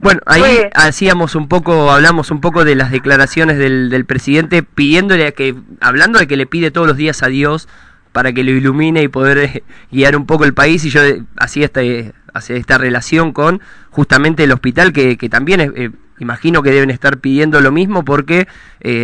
[0.00, 0.70] Bueno, ahí bueno.
[0.74, 5.56] hacíamos un poco, hablamos un poco de las declaraciones del, del presidente pidiéndole a que,
[5.80, 7.68] hablando de que le pide todos los días a Dios
[8.12, 11.24] para que lo ilumine y poder eh, guiar un poco el país y yo eh,
[11.36, 13.60] hacía esta, eh, hacía esta relación con
[13.90, 18.46] justamente el hospital que, que también eh, imagino que deben estar pidiendo lo mismo porque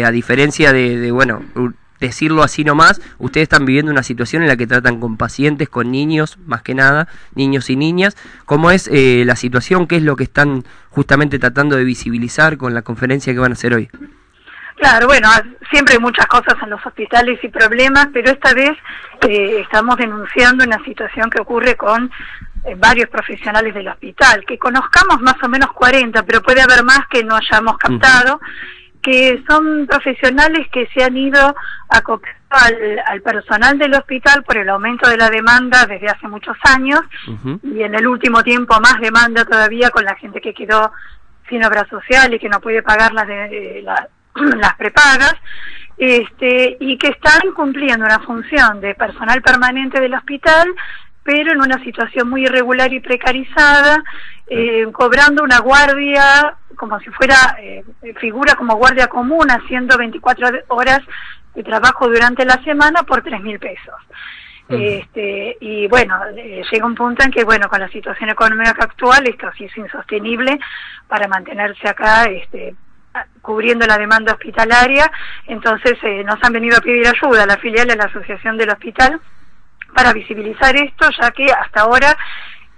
[0.05, 1.43] a diferencia de, de bueno,
[2.01, 5.91] decirlo así nomás, ustedes están viviendo una situación en la que tratan con pacientes, con
[5.91, 8.17] niños, más que nada, niños y niñas.
[8.45, 9.87] ¿Cómo es eh, la situación?
[9.87, 13.55] ¿Qué es lo que están justamente tratando de visibilizar con la conferencia que van a
[13.55, 13.89] hacer hoy?
[14.77, 15.29] Claro, bueno,
[15.71, 18.73] siempre hay muchas cosas en los hospitales y problemas, pero esta vez
[19.23, 22.11] eh, estamos denunciando una situación que ocurre con
[22.65, 27.07] eh, varios profesionales del hospital, que conozcamos más o menos 40, pero puede haber más
[27.09, 28.35] que no hayamos captado.
[28.35, 31.55] Uh -huh que son profesionales que se han ido
[31.91, 36.57] acoplando al, al, personal del hospital por el aumento de la demanda desde hace muchos
[36.63, 37.61] años uh -huh.
[37.63, 40.93] y en el último tiempo más demanda todavía con la gente que quedó
[41.49, 44.09] sin obra social y que no puede pagar las, de, la,
[44.57, 45.35] las prepagas
[45.99, 50.67] este y que están cumpliendo una función de personal permanente del hospital
[51.25, 54.05] pero en una situación muy irregular y precarizada,
[54.47, 57.85] eh, cobrando una guardia como si fuera, eh,
[58.19, 61.01] figura como guardia común, haciendo 24 horas
[61.55, 63.95] de trabajo durante la semana por tres mil pesos.
[64.69, 65.01] Uh -huh.
[65.01, 69.27] Este, y bueno, eh, llega un punto en que, bueno, con la situación económica actual,
[69.29, 70.59] esto sí es insostenible
[71.07, 72.75] para mantenerse acá, este,
[73.43, 75.11] cubriendo la demanda hospitalaria,
[75.47, 78.71] entonces eh, nos han venido a pedir ayuda a la filial de la Asociación del
[78.71, 79.21] Hospital,
[79.95, 82.17] para visibilizar esto, ya que hasta ahora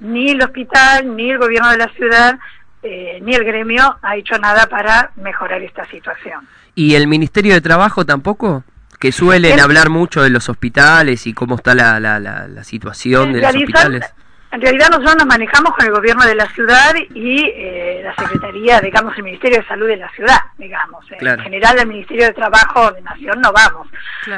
[0.00, 2.38] ni el hospital, ni el gobierno de la ciudad,
[2.82, 6.46] eh, ni el gremio ha hecho nada para mejorar esta situación.
[6.74, 8.64] ¿Y el Ministerio de Trabajo tampoco?
[9.00, 12.64] Que suelen El- hablar mucho de los hospitales y cómo está la, la, la, la
[12.64, 14.04] situación de los hospitales.
[14.52, 18.80] En realidad nosotros nos manejamos con el gobierno de la ciudad y eh, la Secretaría,
[18.80, 21.04] digamos, el Ministerio de Salud de la ciudad, digamos.
[21.10, 21.42] En Claro.
[21.42, 23.88] general al Ministerio de Trabajo de Nación no vamos.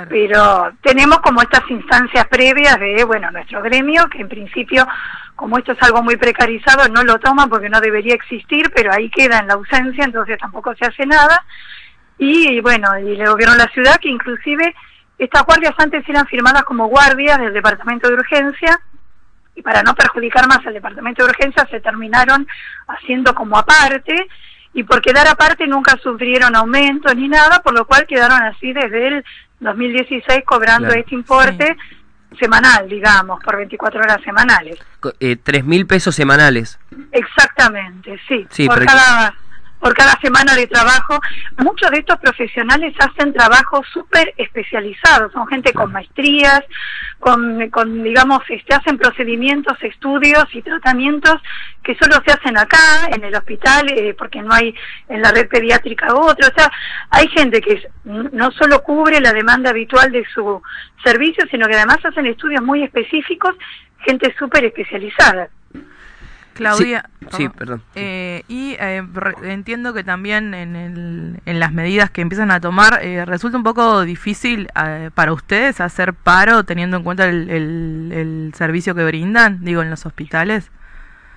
[0.08, 4.86] Pero tenemos como estas instancias previas de, bueno, nuestro gremio, que en principio,
[5.36, 9.10] como esto es algo muy precarizado, no lo toma porque no debería existir, pero ahí
[9.10, 11.44] queda en la ausencia, entonces tampoco se hace nada.
[12.18, 14.74] Y bueno, y el gobierno de la ciudad, que inclusive
[15.18, 18.80] estas guardias antes eran firmadas como guardias del Departamento de Urgencia,
[19.58, 22.46] y para no perjudicar más al Departamento de Urgencia se terminaron
[22.86, 24.28] haciendo como aparte,
[24.72, 29.08] y por quedar aparte nunca sufrieron aumento ni nada, por lo cual quedaron así desde
[29.08, 29.24] el
[29.60, 31.00] 2016 cobrando Claro.
[31.00, 31.76] este importe
[32.38, 34.78] semanal, digamos, por 24 horas semanales.
[35.18, 36.78] Eh, Tres mil pesos semanales.
[37.10, 38.46] Exactamente, sí.
[38.50, 39.34] Sí, por, cada,
[39.80, 41.18] por cada semana de trabajo.
[41.58, 46.62] Muchos de estos profesionales hacen trabajos súper especializados, son gente con maestrías,
[47.18, 51.36] con, con, digamos, este, hacen procedimientos, estudios y tratamientos
[51.82, 54.74] que solo se hacen acá, en el hospital, eh, porque no hay
[55.08, 56.48] en la red pediátrica otro.
[56.48, 56.70] O sea,
[57.10, 60.62] hay gente que no solo cubre la demanda habitual de su
[61.02, 63.54] servicio, sino que además hacen estudios muy específicos,
[64.00, 65.48] gente súper especializada.
[66.58, 67.82] Claudia, Sí, perdón.
[67.94, 72.60] Eh, y eh, re- entiendo que también en, el- en las medidas que empiezan a
[72.60, 77.50] tomar eh, resulta un poco difícil eh, para ustedes hacer paro teniendo en cuenta el,
[77.50, 80.70] el- el servicio que brindan, digo, en los hospitales.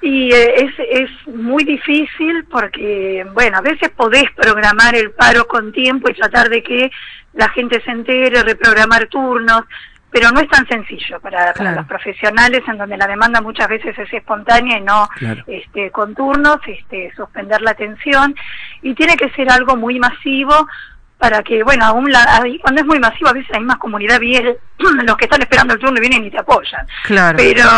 [0.03, 5.71] Y eh, es, es muy difícil porque, bueno, a veces podés programar el paro con
[5.71, 6.89] tiempo y tratar de que
[7.34, 9.63] la gente se entere, reprogramar turnos,
[10.12, 13.97] pero no es tan sencillo para, para los profesionales en donde la demanda muchas veces
[13.97, 15.43] es espontánea y no Claro.
[15.47, 18.36] este, con turnos, este, suspender la atención
[18.82, 20.67] y tiene que ser algo muy masivo
[21.17, 24.19] para que, bueno, aún la, ahí cuando es muy masivo a veces la misma comunidad
[24.19, 24.58] viene,
[25.06, 26.86] los que están esperando el turno vienen y te apoyan.
[27.06, 27.38] Claro.
[27.38, 27.69] Pero,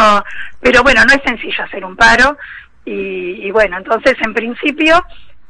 [0.59, 2.37] pero bueno, no es sencillo hacer un paro
[2.85, 5.05] y, y bueno, entonces en principio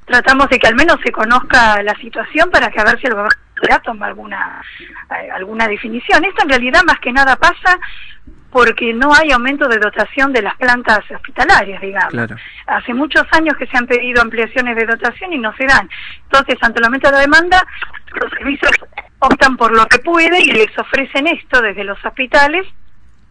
[0.05, 3.13] tratamos de que al menos se conozca la situación para que a ver si el
[3.13, 3.42] gobierno
[3.83, 6.23] toma alguna, eh, alguna definición.
[6.25, 7.79] Esto en realidad más que nada pasa
[8.51, 12.11] porque no hay aumento de dotación de las plantas hospitalarias, digamos.
[12.11, 12.35] Claro.
[12.67, 15.89] Hace muchos años que se han pedido ampliaciones de dotación y no se dan.
[16.23, 17.65] Entonces, ante el aumento de la demanda,
[18.13, 18.71] los servicios
[19.17, 22.67] optan por lo que pueden y les ofrecen esto desde los hospitales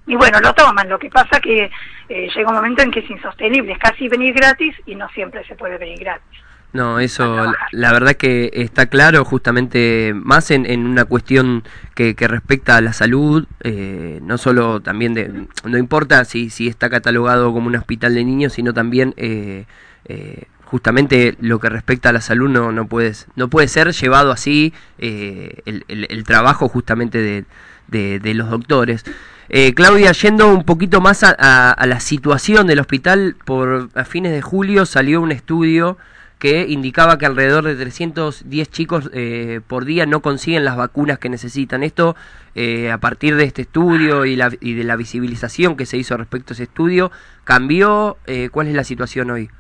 [0.07, 0.89] y bueno, lo toman.
[0.89, 1.71] Lo que pasa que
[2.09, 5.45] eh, llega un momento en que es insostenible, es casi venir gratis y no siempre
[5.45, 6.41] se puede venir gratis.
[6.73, 12.27] No, eso la, verdad que está claro justamente más en, en una cuestión que, que
[12.29, 17.53] respecta a la salud, eh, no solo también de, no importa si, si está catalogado
[17.53, 19.67] como un hospital de niños, sino también eh,
[20.07, 24.33] eh, justamente lo que respecta a la salud no, no, puedes, no puede ser llevado
[24.33, 27.45] así eh, el, el- el trabajo justamente de,
[27.89, 29.05] de- de los doctores.
[29.51, 34.05] Eh, Claudia, yendo un poquito más a, a- a la situación del hospital, por a
[34.07, 35.99] fines de julio salió un estudio
[36.43, 41.29] que indicaba que alrededor de 310 chicos eh, por día no consiguen las vacunas que
[41.29, 41.85] necesitan.
[41.85, 42.17] Esto,
[42.57, 46.17] eh, a partir de este estudio y, la- y de la visibilización que se hizo
[46.17, 47.13] respecto a ese estudio,
[47.45, 48.17] ¿cambió?
[48.27, 49.51] Eh, ¿Cuál es la situación hoy?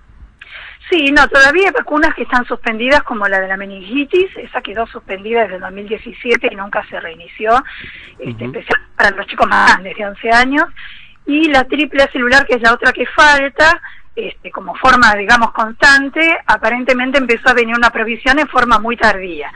[0.91, 4.85] Sí, no, todavía hay vacunas que están suspendidas como la de la meningitis, esa quedó
[4.89, 7.63] suspendida desde el 2017 y nunca se reinició,
[8.19, 10.65] este, especial para los chicos más grandes de 11 años,
[11.27, 13.81] y la triple celular, que es la otra que falta,
[14.15, 19.51] este, como forma, digamos, constante, aparentemente empezó a venir una provisión en forma muy tardía.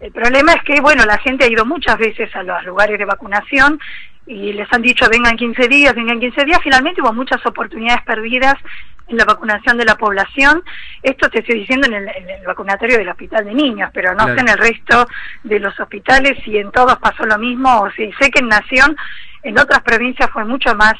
[0.00, 3.04] El problema es que, bueno, la gente ha ido muchas veces a los lugares de
[3.06, 3.78] vacunación
[4.26, 6.60] y les han dicho vengan 15 días, vengan 15 días.
[6.62, 8.54] Finalmente hubo muchas oportunidades perdidas
[9.06, 10.62] en la vacunación de la población.
[11.02, 14.24] Esto te estoy diciendo en el, en el vacunatorio del hospital de niños, pero no
[14.24, 14.34] Claro.
[14.34, 15.06] sé en el resto
[15.42, 18.96] de los hospitales si en todos pasó lo mismo o si sé que en Nación,
[19.42, 20.94] en otras provincias fue mucho más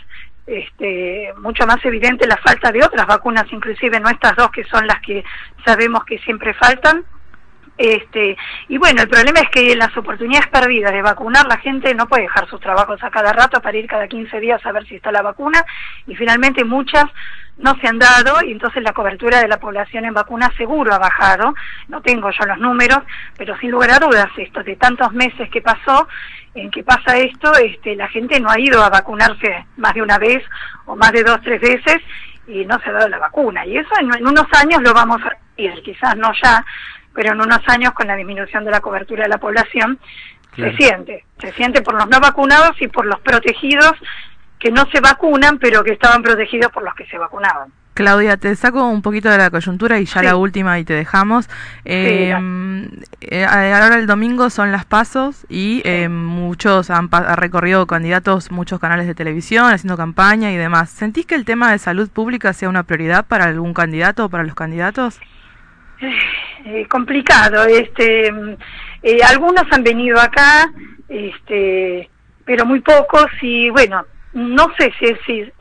[0.47, 4.87] este, mucho más evidente la falta de otras vacunas, inclusive no estas dos que son
[4.87, 5.25] las que
[5.65, 7.05] sabemos que siempre faltan.
[7.77, 8.37] Este,
[8.69, 12.23] y bueno, el problema es que las oportunidades perdidas de vacunar, la gente no puede
[12.23, 15.11] dejar sus trabajos a cada rato para ir cada 15 días a ver si está
[15.11, 15.65] la vacuna
[16.07, 17.07] y finalmente muchas
[17.57, 20.99] no se han dado y entonces la cobertura de la población en vacunas seguro ha
[20.99, 21.55] bajado.
[21.89, 23.01] No tengo yo los números,
[23.37, 26.09] pero sin lugar a dudas, esto de tantos meses que pasó,
[26.55, 30.19] en que pasa esto, este, la gente no ha ido a vacunarse más de una
[30.19, 30.43] vez
[30.87, 31.99] o más de dos, tres veces
[32.47, 33.67] y no se ha dado la vacuna.
[33.67, 36.65] Y eso en, en unos años lo vamos a ir, quizás no ya,
[37.15, 39.99] pero en unos años con la disminución de la cobertura de la población,
[40.57, 43.93] Se siente, se siente por los no vacunados y por los protegidos
[44.61, 47.73] que no se vacunan, pero que estaban protegidos por los que se vacunaban.
[47.95, 51.49] Claudia, te saco un poquito de la coyuntura y ya la última y te dejamos.
[51.85, 52.35] Eh,
[53.21, 58.81] eh, ahora el domingo son las pasos y eh, muchos han, pa- recorrido candidatos, muchos
[58.81, 60.91] canales de televisión haciendo campaña y demás.
[60.91, 64.45] ¿Sentís que el tema de salud pública sea una prioridad para algún candidato o para
[64.45, 65.21] los candidatos?
[66.01, 68.57] Eh, complicado, este, mm,
[69.03, 70.73] eh, algunos han venido acá,
[71.09, 72.09] este,
[72.45, 75.53] pero muy pocos y bueno, no sé si, si eh,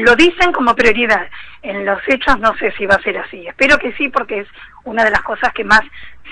[0.00, 1.28] lo dicen como prioridad,
[1.62, 4.48] en los hechos no sé si va a ser así, espero que sí porque es
[4.84, 5.82] una de las cosas que más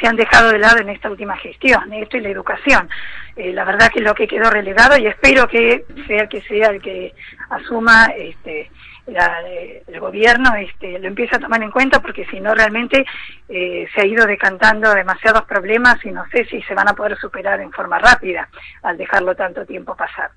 [0.00, 2.88] se han dejado de lado en esta última gestión, esto y la educación.
[3.36, 6.42] Eh, la verdad que es lo que quedó relegado y espero que sea el que
[6.42, 7.14] sea el que
[7.50, 8.70] asuma este,
[9.06, 9.40] la-
[9.86, 13.04] el gobierno este, lo empiece a tomar en cuenta porque si no realmente
[13.48, 17.16] eh, se ha ido decantando demasiados problemas y no sé si se van a poder
[17.18, 18.48] superar en forma rápida
[18.82, 20.30] al dejarlo tanto tiempo pasar.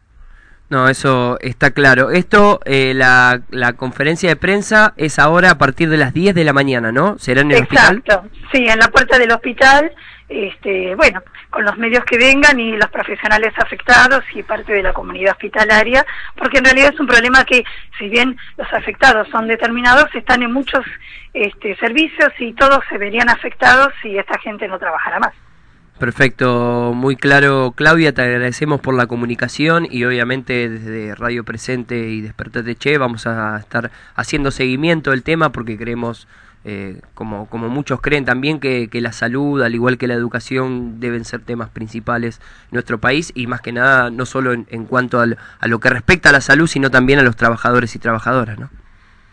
[0.68, 2.10] No, eso está claro.
[2.10, 6.44] Esto, eh, la, la conferencia de prensa es ahora a partir de las 10 de
[6.44, 7.20] la mañana, ¿no?
[7.20, 7.98] ¿Será en el hospital?
[8.04, 9.92] Exacto, sí, en la puerta del hospital,
[10.28, 14.94] este, bueno, con los medios que vengan y los profesionales afectados y parte de la
[14.94, 17.64] comunidad hospitalaria, porque en realidad es un problema que,
[17.98, 20.86] si bien los afectados son determinados, están en muchos
[21.34, 25.34] este, servicios y todos se verían afectados si esta gente no trabajara más.
[26.00, 27.74] Perfecto, muy claro.
[27.74, 33.26] Claudia, te agradecemos por la comunicación y obviamente desde Radio Presente y Despertate Che vamos
[33.28, 36.28] a estar haciendo seguimiento del tema porque creemos,
[36.66, 41.24] eh, como, como muchos creen también, que, la salud, al igual que la educación, deben
[41.24, 45.20] ser temas principales en nuestro país y más que nada no solo en, en cuanto
[45.20, 48.58] al- a lo que respecta a la salud, sino también a los trabajadores y trabajadoras,
[48.60, 48.70] ¿no?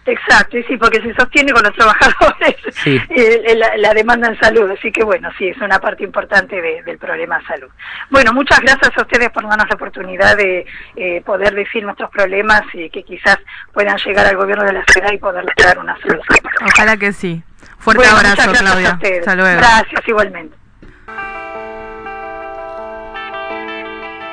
[0.05, 3.01] Exacto, y sí, porque se sostiene con los trabajadores Sí.
[3.11, 6.83] eh, la, la demanda en salud, así que bueno, sí, es una parte importante de-
[6.83, 7.69] del problema de salud.
[8.11, 12.63] Bueno, muchas gracias a ustedes por darnos la oportunidad de eh, poder decir nuestros problemas
[12.73, 13.39] y que quizás
[13.73, 16.39] puedan llegar al gobierno de la ciudad y poder dar una solución.
[16.75, 17.43] Ojalá que sí.
[17.79, 18.93] Fuerte Bueno, muchas abrazo, gracias a Claudia.
[18.95, 19.19] ustedes.
[19.21, 19.59] Hasta luego.
[19.59, 20.57] Gracias, igualmente.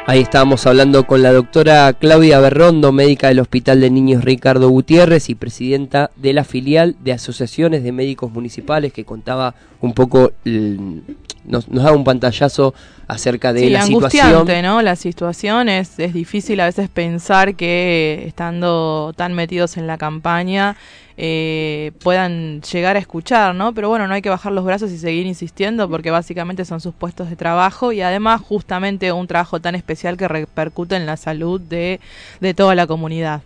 [0.09, 5.29] Ahí estábamos hablando con la doctora Claudia Berrondo, médica del Hospital de Niños Ricardo Gutiérrez
[5.29, 11.69] y presidenta de la filial de asociaciones de médicos municipales que contaba un poco, nos,
[11.69, 12.73] nos daba un pantallazo
[13.07, 14.63] acerca de Sí, la angustiante, situación.
[14.63, 14.81] ¿no?
[14.81, 20.75] La situación es, es difícil a veces pensar que estando tan metidos en la campaña
[21.21, 23.73] eh, puedan llegar a escuchar, ¿no?
[23.73, 26.93] Pero bueno, no hay que bajar los brazos y seguir insistiendo porque básicamente son sus
[26.93, 31.59] puestos de trabajo y además justamente un trabajo tan especial que repercute en la salud
[31.59, 31.99] de,
[32.39, 33.41] de toda la comunidad.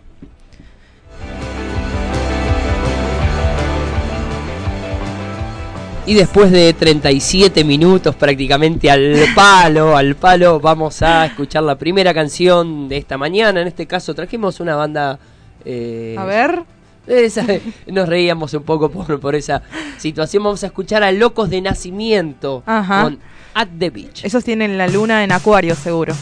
[6.06, 12.12] Y después de 37 minutos prácticamente al palo, al palo, vamos a escuchar la primera
[12.12, 13.62] canción de esta mañana.
[13.62, 15.18] En este caso trajimos una banda...
[15.64, 16.62] eh, A ver.
[17.06, 17.46] Esa-
[17.86, 19.62] nos reíamos un poco por, por esa
[19.98, 20.42] situación.
[20.44, 23.02] Vamos a escuchar a Locos de Nacimiento Ajá.
[23.02, 23.18] con
[23.54, 24.24] At the Beach.
[24.24, 26.14] Esos tienen la luna en acuario, seguro.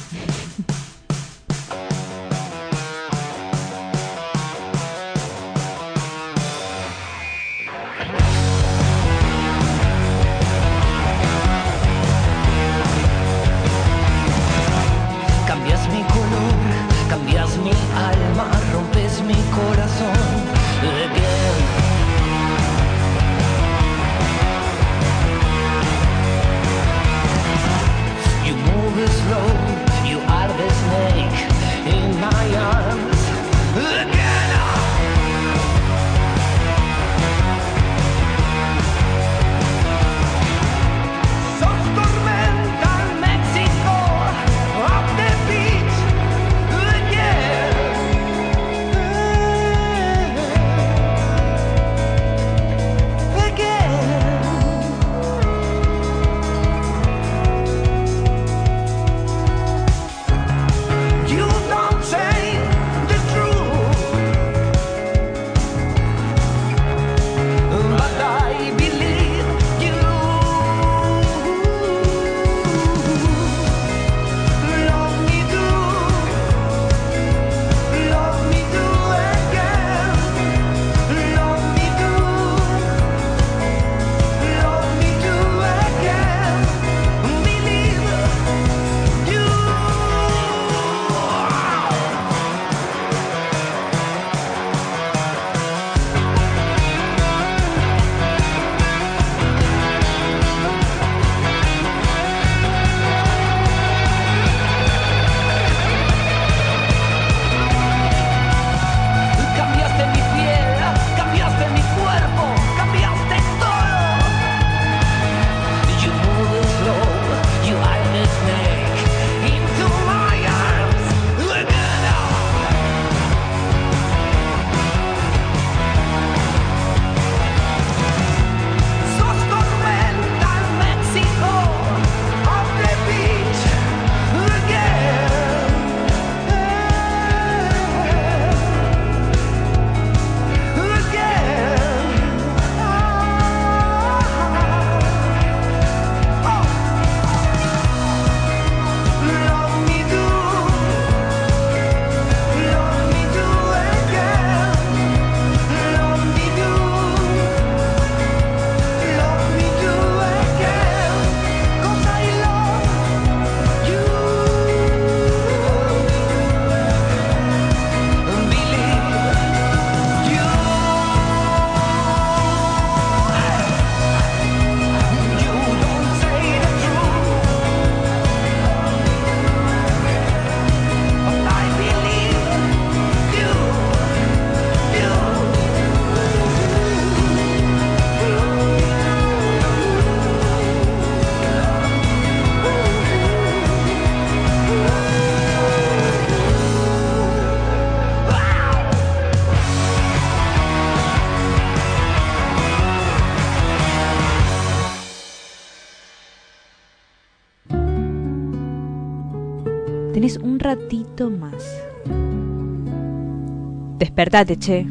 [214.23, 214.87] Despertate, che.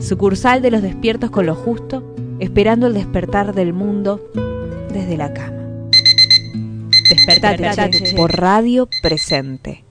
[0.00, 2.02] Sucursal de los despiertos con lo justo,
[2.40, 4.20] esperando el despertar del mundo
[4.92, 5.62] desde la cama.
[7.08, 9.84] Despertate, che, por radio presente.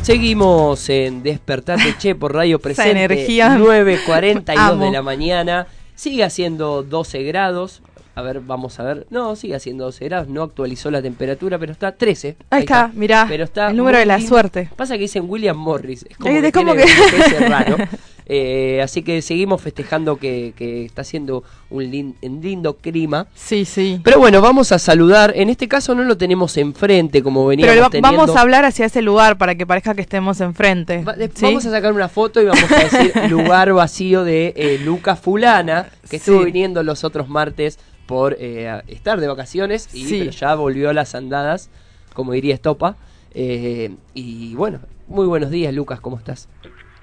[0.00, 2.90] Seguimos en Despertate Che por Radio Presente.
[2.92, 3.58] energía.
[3.58, 5.66] 9.42 de la mañana.
[6.00, 7.82] Sigue haciendo 12 grados.
[8.14, 9.06] A ver, vamos a ver.
[9.10, 10.28] No, sigue haciendo 12 grados.
[10.28, 12.38] No actualizó la temperatura, pero está 13.
[12.48, 14.70] Ahí está, mirá, Pero está el número de la suerte.
[14.76, 16.06] Pasa que dicen William Morris.
[16.08, 17.76] Es como que, es como que- raro.
[18.32, 23.26] Eh, así que seguimos festejando que, que está haciendo un, lin- un lindo clima.
[23.34, 24.00] Sí, sí.
[24.04, 25.32] Pero bueno, vamos a saludar.
[25.34, 28.16] En este caso no lo tenemos enfrente como veníamos Pero va- teniendo.
[28.18, 31.04] vamos a hablar hacia ese lugar para que parezca que estemos enfrente.
[31.34, 31.42] ¿sí?
[31.44, 35.88] Vamos a sacar una foto y vamos a decir lugar vacío de eh, Lucas Fulana,
[36.08, 40.18] que estuvo viniendo los otros martes por eh, estar de vacaciones y Sí.
[40.20, 41.68] pero ya volvió a las andadas,
[42.14, 42.96] como diría Estopa.
[43.34, 44.78] Eh, y bueno,
[45.08, 46.48] muy buenos días Lucas, ¿cómo estás?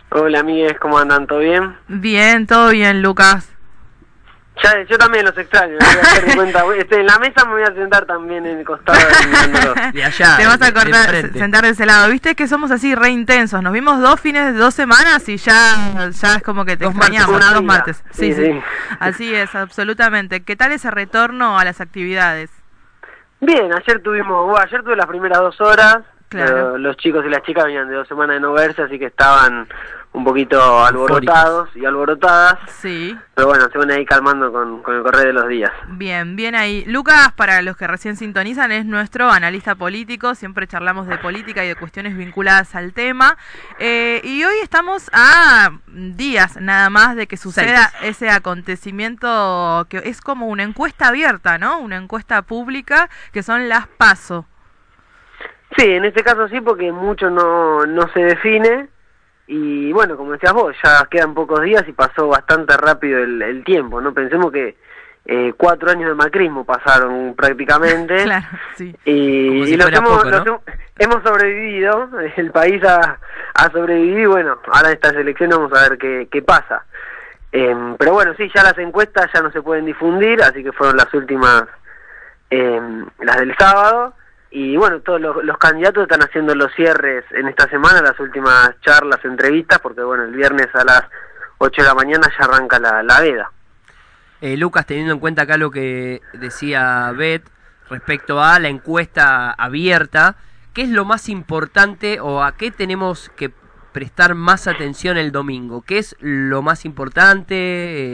[0.10, 1.28] Hola amigues, ¿cómo andan?
[1.28, 1.76] ¿Todo bien?
[1.88, 3.54] Bien, todo bien, Lucas.
[4.64, 6.64] Ya, yo también los extraño, me voy a hacer de cuenta.
[6.78, 8.98] Este, en la mesa me voy a sentar también en el costado
[9.28, 9.76] mirándolos.
[9.94, 10.38] De allá.
[10.38, 11.40] Te vas a de- de acordar, enfrente.
[11.40, 12.10] sentar de ese lado.
[12.10, 13.62] Viste que somos así re intensos.
[13.62, 16.96] Nos vimos dos fines de dos semanas y ya, ya es como que te Dos
[16.96, 17.46] martes, extrañamos.
[17.46, 18.04] una dos martes.
[18.12, 18.62] Sí, Sí, sí, sí.
[19.00, 20.42] Así es, absolutamente.
[20.42, 22.50] ¿Qué tal ese retorno a las actividades?
[23.40, 25.98] Bien, ayer tuvimos, bueno, ayer tuve las primeras dos horas.
[26.30, 26.54] Claro.
[26.54, 29.06] pero los chicos y las chicas venían de dos semanas de no verse, así que
[29.06, 29.68] estaban
[30.18, 32.58] un poquito alborotados y alborotadas.
[32.68, 33.16] Sí.
[33.36, 35.72] Pero bueno, se van a ir calmando con, con el correr de los días.
[35.90, 36.84] Bien, bien ahí.
[36.86, 40.34] Lucas, para los que recién sintonizan, es nuestro analista político.
[40.34, 43.38] Siempre charlamos de política y de cuestiones vinculadas al tema.
[43.80, 50.22] Eh, y hoy estamos a días nada más de que suceda ese acontecimiento que es
[50.22, 51.80] como una encuesta abierta, ¿no?
[51.80, 54.46] Una encuesta pública que son las PASO.
[55.76, 58.88] Sí, en este caso sí, porque mucho no, no se define.
[59.48, 63.64] Y bueno, como decías vos, ya quedan pocos días y pasó bastante rápido el, el
[63.64, 64.14] tiempo, ¿no?
[64.14, 64.76] Pensemos que
[65.26, 68.16] eh, cuatro años de macrismo pasaron prácticamente.
[68.24, 68.46] Claro,
[68.76, 68.96] sí.
[69.06, 70.32] Y, si y los hemos, poco, ¿no?
[70.38, 70.62] los hemos-
[71.00, 73.20] hemos sobrevivido, el país ha,
[73.54, 76.84] ha sobrevivido y bueno, ahora en estas elecciones vamos a ver qué, qué pasa.
[77.54, 80.98] Em, pero bueno, sí, ya las encuestas ya no se pueden difundir, así que fueron
[80.98, 81.64] las últimas,
[82.50, 84.14] em, las del sábado.
[84.50, 89.24] Y bueno, todos los, candidatos están haciendo los cierres en esta semana, las últimas charlas,
[89.26, 91.04] entrevistas, porque bueno, el viernes a las
[91.58, 93.52] 8 de la mañana ya arranca la, la veda.
[94.40, 97.44] Eh, Lucas, teniendo en cuenta acá lo que decía Beth
[97.90, 100.36] respecto a la encuesta abierta,
[100.74, 103.52] ¿qué es lo más importante o a qué tenemos que
[103.92, 105.82] prestar más atención el domingo?
[105.82, 107.56] ¿Qué es lo más importante,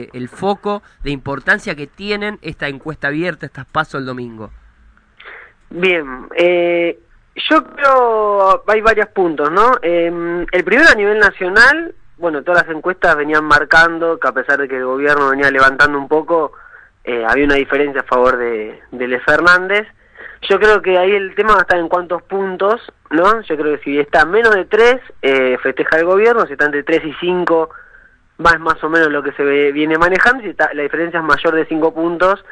[0.02, 4.50] eh, el foco de importancia que tienen esta encuesta abierta, estas pasos el domingo?
[5.76, 6.98] Bien, eh,
[7.50, 9.72] yo creo hay varios puntos, ¿no?
[9.82, 14.60] Eh, el primero a nivel nacional, bueno, todas las encuestas venían marcando que a pesar
[14.60, 16.52] de que el gobierno venía levantando un poco,
[17.02, 19.86] eh, había una diferencia a favor de, de Fernández.
[20.48, 23.40] Yo creo que ahí el tema va a estar en cuántos puntos, ¿no?
[23.40, 26.84] Yo creo que si está menos de 3, eh, festeja el gobierno, si está entre
[26.84, 27.70] 3 y 5,
[28.38, 31.24] más más o menos lo que se ve- viene manejando, si está- la diferencia es
[31.24, 32.44] mayor de 5 puntos,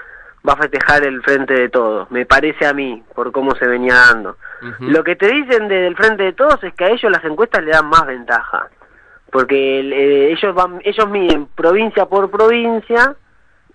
[0.48, 3.94] va a festejar el frente de todos, me parece a mí, por cómo se venía
[3.94, 4.36] dando.
[4.80, 7.62] Lo que te dicen desde el frente de todos es que a ellos las encuestas
[7.64, 8.68] le dan más ventaja,
[9.30, 13.14] porque el- eh, ellos van, ellos miden provincia por provincia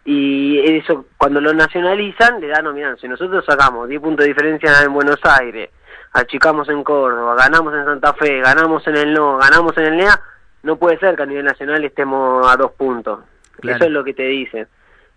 [0.06, 4.30] y eso cuando lo nacionalizan le dan, no, mirá, si nosotros sacamos 10 puntos de
[4.30, 5.70] diferencia en Buenos Aires,
[6.14, 10.20] achicamos en Córdoba, ganamos en Santa Fe, ganamos en el No, ganamos en el NEA,
[10.64, 13.20] no puede ser que a nivel nacional estemos a dos puntos.
[13.60, 13.76] Claro.
[13.78, 14.68] Eso es lo que te dicen.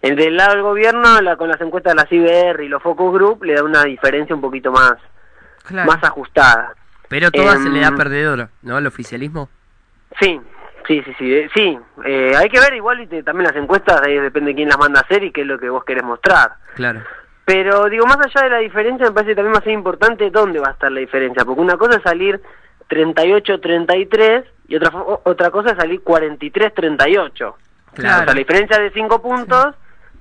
[0.03, 3.13] El del lado del gobierno, la, con las encuestas de la CIBR y los focus
[3.13, 4.95] group, le da una diferencia un poquito más,
[5.71, 6.75] más ajustada.
[7.09, 8.79] Pero todas se le da Em, perdedora, ¿no?
[8.79, 9.49] El oficialismo.
[10.21, 10.41] Sí,
[10.87, 11.35] sí, sí, sí.
[11.35, 11.79] eh, sí.
[12.07, 15.01] Eh, hay que ver igual y te- también las encuestas, ahí depende quién las manda
[15.01, 16.53] a hacer y qué es lo que vos querés mostrar.
[16.77, 17.03] Claro.
[17.45, 20.31] Pero digo, más allá de la diferencia, me parece que también va a ser importante
[20.31, 22.41] dónde va a estar la diferencia, porque una cosa es salir
[22.89, 24.93] 38-33 y otra,
[25.25, 27.33] otra cosa es salir 43-38.
[27.35, 27.55] Claro.
[27.93, 29.75] O sea, la diferencia de 5 puntos,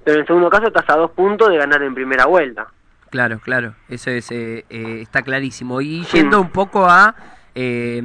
[0.09, 2.65] pero en el segundo caso estás a 2 puntos de ganar en primera vuelta.
[3.11, 5.81] Claro, claro, eso es, eh, eh, está clarísimo.
[5.81, 7.15] Y yendo un poco a,
[7.53, 8.01] eh,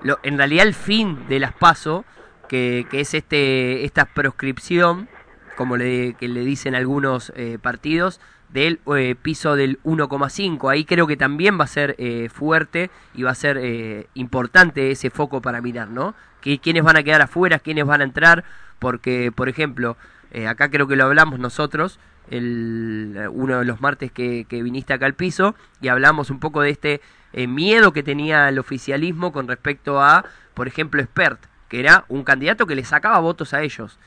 [0.00, 2.06] lo, en realidad el fin de las PASO,
[2.48, 5.06] que, que es este esta proscripción,
[5.54, 10.70] como le, que le dicen algunos eh, partidos, del eh, piso del 1,5.
[10.70, 14.90] Ahí creo que también va a ser eh, fuerte y va a ser eh, importante
[14.90, 16.14] ese foco para mirar, ¿no?
[16.40, 18.44] Que, quiénes van a quedar afuera, quiénes van a entrar,
[18.78, 19.96] porque, por ejemplo,
[20.32, 21.98] eh, acá creo que lo hablamos nosotros,
[22.30, 26.60] el, uno de los martes que, que viniste acá al piso, y hablamos un poco
[26.62, 27.00] de este
[27.32, 30.24] eh, miedo que tenía el oficialismo con respecto a,
[30.54, 33.98] por ejemplo, Spert, que era un candidato que le sacaba votos a ellos.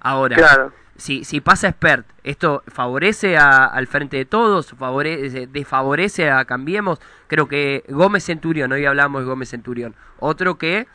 [0.00, 0.72] Ahora, Claro.
[0.96, 4.72] si, si pasa Spert, ¿esto favorece a- al frente de todos?
[4.78, 7.00] Favorece, ¿Desfavorece a Cambiemos?
[7.26, 10.86] Creo que Gómez Centurión, hoy hablamos de Gómez Centurión, otro que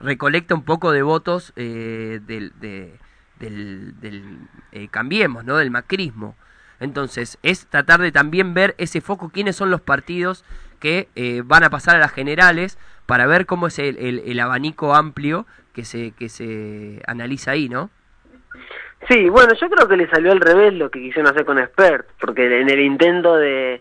[0.00, 2.98] recolecta un poco de votos eh, del, de-
[3.38, 4.38] del, del,
[4.72, 5.56] eh, Cambiemos, ¿no?
[5.56, 6.36] Del macrismo.
[6.80, 10.44] Entonces, es tratar de también ver ese foco, quiénes son los partidos
[10.80, 14.40] que eh, van a pasar a las generales para ver cómo es el, el- el
[14.40, 17.88] abanico amplio que se, que se analiza ahí, ¿no?
[19.08, 22.06] Sí, bueno, yo creo que le salió al revés lo que quisieron hacer con Expert,
[22.20, 23.80] porque en el intento de,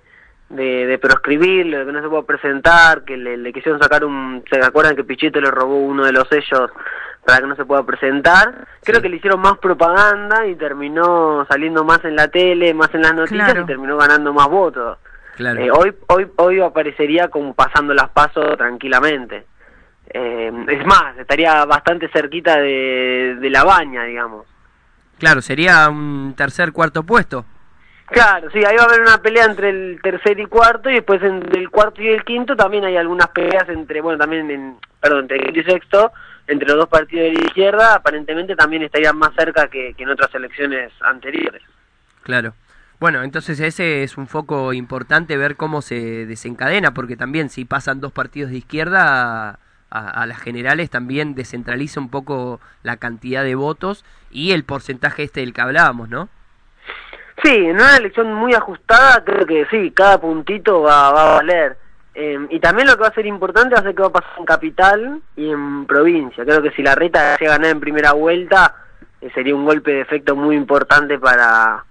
[0.50, 4.43] de, de proscribirlo, de que no se pueda presentar, que le, le quisieron sacar un...
[4.50, 6.70] ¿Se acuerdan que Pichito le robó uno de los sellos
[7.26, 8.68] para que no se pueda presentar?
[8.84, 13.02] Creo que le hicieron más propaganda y terminó saliendo más en la tele, más en
[13.02, 13.62] las noticias Claro.
[13.64, 14.98] y terminó ganando más votos.
[15.36, 15.60] Claro.
[15.60, 19.46] Eh, hoy, hoy, hoy aparecería como pasando las pasos tranquilamente.
[20.14, 24.46] Eh, es más, estaría bastante cerquita de, de la baña, digamos.
[25.18, 27.46] Claro, sería un tercer, cuarto puesto.
[28.08, 31.22] Claro, sí, ahí va a haber una pelea entre el tercer y cuarto y después
[31.24, 35.22] entre el cuarto y el quinto también hay algunas peleas entre, bueno, también en, perdón,
[35.22, 36.12] entre el quinto y sexto,
[36.45, 40.34] entre los dos partidos de la izquierda, aparentemente también estarían más cerca que, en otras
[40.36, 41.64] elecciones anteriores.
[42.22, 42.53] Claro.
[42.99, 48.01] Bueno, entonces ese es un foco importante ver cómo se desencadena, porque también si pasan
[48.01, 53.43] dos partidos de izquierda a, a- a las generales también descentraliza un poco la cantidad
[53.43, 56.30] de votos y el porcentaje este del que hablábamos, ¿no?
[57.44, 61.78] Sí, en una elección muy ajustada creo que sí, cada puntito va, va a valer.
[62.14, 64.14] Eh, y también lo que va a ser importante va a ser qué va a
[64.14, 66.46] pasar en capital y en provincia.
[66.46, 68.74] Creo que si la reta se ganar en primera vuelta
[69.20, 71.84] eh, sería un golpe de efecto muy importante para,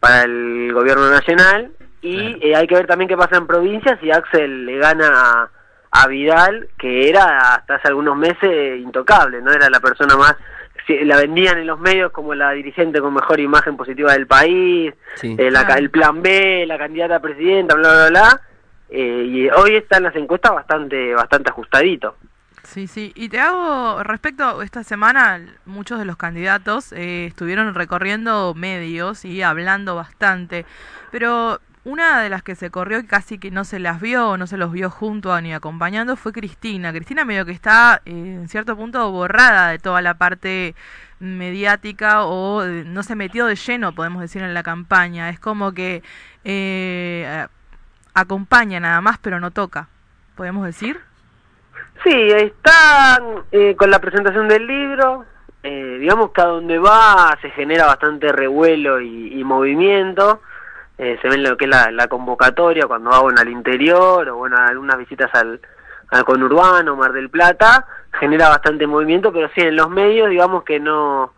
[0.00, 1.72] para el gobierno nacional.
[2.00, 5.50] Y eh, hay que ver también qué pasa en provincia si Axel le gana a,
[5.90, 9.52] a Vidal, que era hasta hace algunos meses intocable, ¿no?
[9.52, 10.36] Era la persona más
[10.88, 15.34] la vendían en los medios como la dirigente con mejor imagen positiva del país, Sí.
[15.38, 18.40] eh, la el plan B, la candidata a presidenta, bla, bla, bla.
[18.88, 22.16] eh, y hoy están las encuestas bastante bastante ajustadito.
[22.62, 23.12] Sí, sí.
[23.14, 29.24] Y te hago, respecto a esta semana, muchos de los candidatos eh, estuvieron recorriendo medios
[29.24, 30.64] y hablando bastante,
[31.12, 34.48] pero una de las que se corrió y casi que no se las vio no
[34.48, 36.92] se los vio junto ni acompañando fue Cristina.
[36.92, 40.74] Cristina medio que está eh, en cierto punto borrada de toda la parte
[41.20, 45.30] mediática o eh, no se metió de lleno, podemos decir, en la campaña.
[45.30, 46.02] Es como que
[46.42, 47.46] eh,
[48.14, 49.86] acompaña nada más, pero no toca,
[50.34, 50.98] podemos decir.
[52.02, 55.24] Sí, están eh, con la presentación del libro,
[55.62, 60.40] eh, digamos que a donde va se genera bastante revuelo y movimiento,
[60.98, 64.28] eh, se ve en lo que es la, la convocatoria cuando va bueno, al interior
[64.28, 65.60] o bueno, algunas visitas al,
[66.10, 67.86] al conurbano, Mar del Plata,
[68.18, 71.32] genera bastante movimiento, pero sí, en los medios digamos que no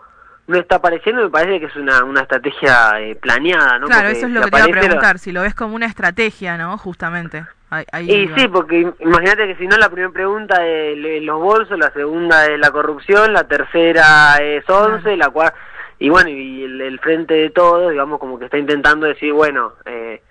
[0.46, 3.86] no está apareciendo, me parece que es una, una estrategia eh, planeada, ¿no?
[3.86, 5.74] Claro, Porque eso es lo que te iba a lo- preguntar, si lo ves como
[5.74, 6.78] una estrategia, ¿no?
[6.78, 7.44] Justamente.
[7.68, 8.34] Ahí, ahí Y va.
[8.38, 11.90] sí, porque im- imagínate que si no la primera pregunta es le- los bolsos, la
[11.90, 15.54] segunda es la corrupción, la tercera es 11, la cuarta...
[15.98, 19.72] Y bueno, y el, el frente de todos, digamos, como que está intentando decir, bueno,
[19.84, 20.22] eh,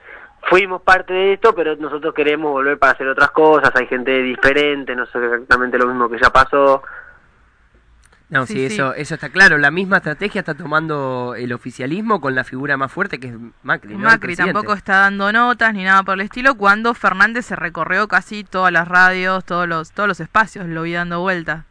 [0.49, 4.95] fuimos parte de esto, pero nosotros queremos volver para hacer otras cosas, hay gente diferente,
[4.95, 6.81] no sé exactamente lo mismo que ya pasó.
[8.29, 8.73] No, Sí, sí, sí.
[8.73, 9.57] eso eso está claro.
[9.57, 13.95] La misma estrategia está tomando el oficialismo con la figura más fuerte que es Macri.
[13.95, 18.43] Macri tampoco está dando notas ni nada por el estilo, cuando Fernández se recorrió casi
[18.43, 21.65] todas las radios, todos los, todos los espacios, lo vi dando vuelta.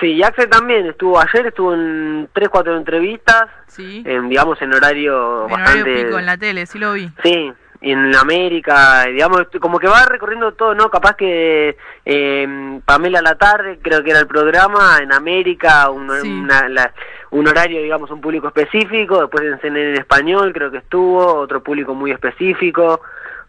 [0.00, 4.02] Sí, y Axel también estuvo ayer, estuvo en tres, cuatro entrevistas, Sí.
[4.06, 6.04] en, digamos, en horario En horario bastante...
[6.04, 7.08] pico en la tele, sí lo vi.
[7.22, 10.88] Sí, y en América, digamos, como que va recorriendo todo, ¿no?
[10.88, 16.08] Capaz que eh, Pamela a la tarde, creo que era el programa, en América, un,
[16.10, 16.92] una- la-
[17.30, 21.62] un horario, digamos, un público específico, después en CNN en español, creo que estuvo, otro
[21.62, 23.00] público muy específico,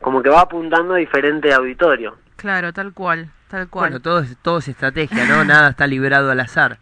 [0.01, 2.15] como que va apuntando a diferente auditorio.
[2.37, 3.83] Claro, tal cual, tal cual.
[3.91, 5.43] Bueno, todo es, todo es estrategia, ¿no?
[5.45, 6.77] Nada está librado al azar.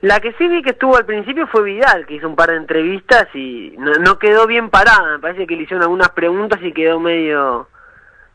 [0.00, 2.56] La que sí vi que estuvo al principio fue Vidal, que hizo un par de
[2.56, 5.12] entrevistas y no, no quedó bien parada.
[5.12, 7.68] Me parece que le hicieron algunas preguntas y quedó medio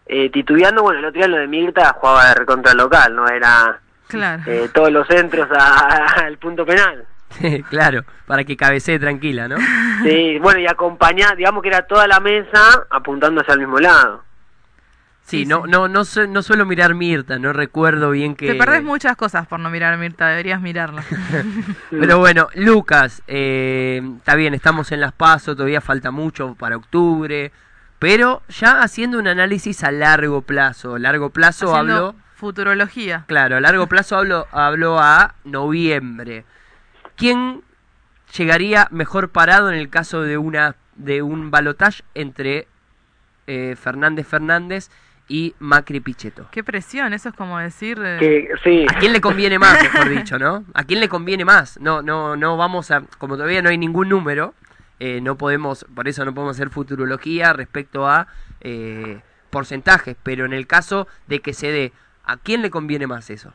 [0.07, 0.81] eh, titubeando.
[0.81, 4.41] Bueno, el otro día lo de Mirta jugaba de recontra local, no era Claro.
[4.47, 7.05] eh, todos los centros a- al punto penal.
[7.69, 9.57] claro, para que cabecee tranquila, ¿no?
[10.03, 14.23] Sí, bueno, y acompañar, digamos que era toda la mesa apuntando hacia el mismo lado.
[15.29, 18.47] Sí, no, no, no, su- no suelo mirar Mirta, no recuerdo bien que...
[18.47, 21.03] Te perdés muchas cosas por no mirar Mirta, deberías mirarla.
[21.91, 27.51] Pero bueno, Lucas, eh, está bien, estamos en las pasos, todavía falta mucho para octubre,
[27.99, 33.25] pero ya haciendo un análisis a largo plazo, largo plazo Haciendo hablo, Futurología.
[33.27, 36.45] claro, a largo plazo hablo, hablo a noviembre.
[37.17, 37.61] ¿Quién
[38.37, 42.67] llegaría mejor parado en el caso de una de un balotage entre
[43.47, 44.89] eh, Fernández Fernández
[45.29, 46.47] y Macri Pichetto?
[46.51, 47.97] Qué presión, eso es como decir...
[48.03, 48.85] eh, Que, sí.
[48.89, 50.65] ¿A quién le conviene más, mejor dicho, no?
[50.73, 51.79] ¿A quién le conviene más?
[51.79, 54.53] No, no, no vamos a, como todavía no hay ningún número,
[54.99, 58.27] eh, no podemos, por eso no podemos hacer futurología respecto a
[58.61, 61.93] eh, porcentajes, pero en el caso de que se dé,
[62.25, 63.53] ¿a quién le conviene más eso?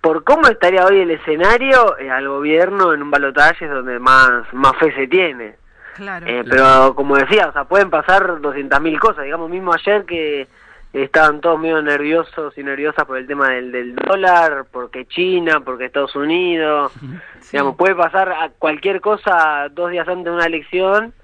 [0.00, 4.44] Por cómo estaría hoy el escenario, eh, al gobierno en un balotaje es donde más,
[4.52, 5.56] más fe se tiene.
[5.94, 6.26] Claro.
[6.26, 9.24] Eh, Pero como decía, o sea, pueden pasar 200.000 cosas.
[9.24, 10.48] Digamos, mismo ayer que
[10.92, 15.86] estaban todos medio nerviosos y nerviosas por el tema del, del dólar, porque China, porque
[15.86, 16.92] Estados Unidos.
[17.52, 21.14] Digamos, puede pasar a cualquier cosa dos días antes de una elección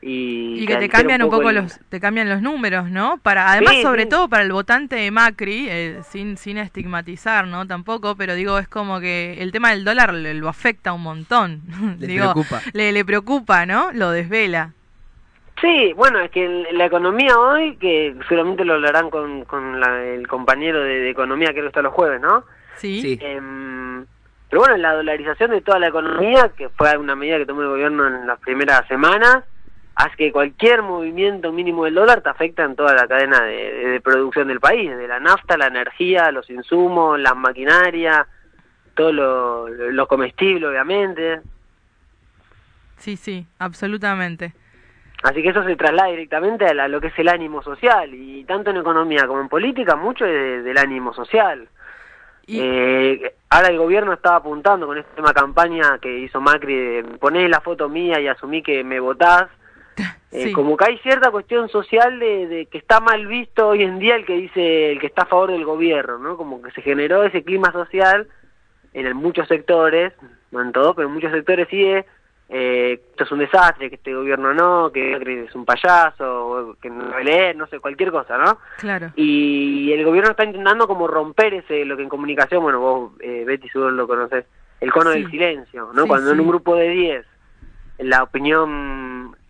[0.00, 3.18] y, Y que te cambian un poco el- los, te cambian los números, ¿no?
[3.18, 4.08] Para, además, Sí, sobre sí.
[4.08, 7.66] todo para el votante de Macri, eh, sin, sin estigmatizar, ¿no?
[7.66, 11.62] Tampoco, pero digo, es como que el tema del dólar le- lo afecta un montón.
[11.98, 12.60] Le digo, preocupa.
[12.72, 13.90] Le, le preocupa, ¿no?
[13.92, 14.72] Lo desvela.
[15.60, 20.04] Sí, bueno, es que el- la economía hoy, que seguramente lo hablarán con, con la-
[20.04, 22.44] el compañero de, de economía, que está los jueves, ¿no?
[22.76, 23.18] Sí.
[23.20, 24.06] Em,
[24.48, 27.68] pero bueno, la dolarización de toda la economía, que fue una medida que tomó el
[27.68, 29.38] gobierno en las primeras semanas,
[30.00, 34.46] hace que cualquier movimiento mínimo del dólar te afecta en toda la cadena de, producción
[34.46, 38.24] del país, de la nafta, la energía, los insumos, la maquinaria,
[38.94, 41.40] todo lo, lo, comestible, obviamente.
[42.96, 44.52] Sí, sí, absolutamente.
[45.24, 48.14] Así que eso se traslada directamente a, la- a lo que es el ánimo social,
[48.14, 51.68] y tanto en economía como en política, mucho es de- del ánimo social.
[52.50, 57.60] Eh, ahora el gobierno estaba apuntando con esta campaña que hizo Macri de poné la
[57.60, 59.48] foto mía y asumí que me votás.
[60.32, 60.52] Eh, Sí.
[60.52, 64.14] Como que hay cierta cuestión social de, de que está mal visto hoy en día
[64.16, 66.36] el que dice el que está a favor del gobierno, ¿no?
[66.36, 68.28] Como que se generó ese clima social
[68.92, 70.12] en el- muchos sectores,
[70.50, 72.04] no en todos, pero en muchos sectores sí de
[72.50, 75.12] eh, esto es un desastre, que este gobierno no, que
[75.46, 78.58] es un payaso, que no leer, no sé, cualquier cosa, ¿no?
[78.78, 79.10] Claro.
[79.16, 83.44] Y el gobierno está intentando como romper ese, lo que en comunicación, bueno, vos, eh,
[83.46, 84.46] Betty, seguro lo conoces,
[84.80, 85.20] el cono Sí.
[85.22, 86.02] del silencio, ¿no?
[86.04, 87.26] Sí, Cuando en un grupo de 10
[87.98, 88.68] la opinión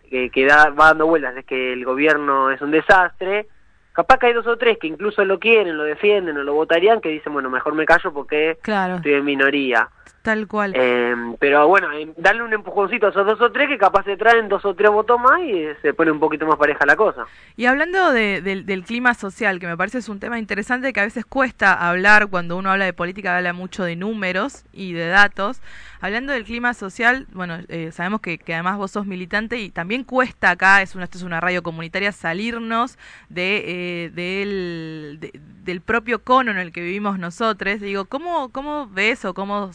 [0.09, 3.47] que, que da, va dando vueltas es que el gobierno es un desastre,
[3.93, 7.01] capaz que hay dos o tres que incluso lo quieren, lo defienden o lo votarían,
[7.01, 8.95] que dicen, bueno, mejor me callo porque Claro.
[8.95, 9.89] estoy en minoría.
[10.21, 10.73] Tal cual.
[10.75, 14.17] Eh, pero bueno, eh, darle un empujoncito a esos dos o tres que capaz se
[14.17, 17.25] traen dos o tres votos más y se pone un poquito más pareja la cosa.
[17.55, 20.99] Y hablando de- del- del clima social, que me parece es un tema interesante que
[20.99, 25.07] a veces cuesta hablar cuando uno habla de política, habla mucho de números y de
[25.07, 25.61] datos.
[26.01, 30.03] Hablando del clima social, bueno, eh, sabemos que, que además vos sos militante y también
[30.05, 32.97] cuesta acá, es una, esto es una radio comunitaria, salirnos
[33.27, 37.79] de, eh, del, de- del propio cono en el que vivimos nosotros.
[37.81, 39.71] Digo, ¿cómo, cómo ves o cómo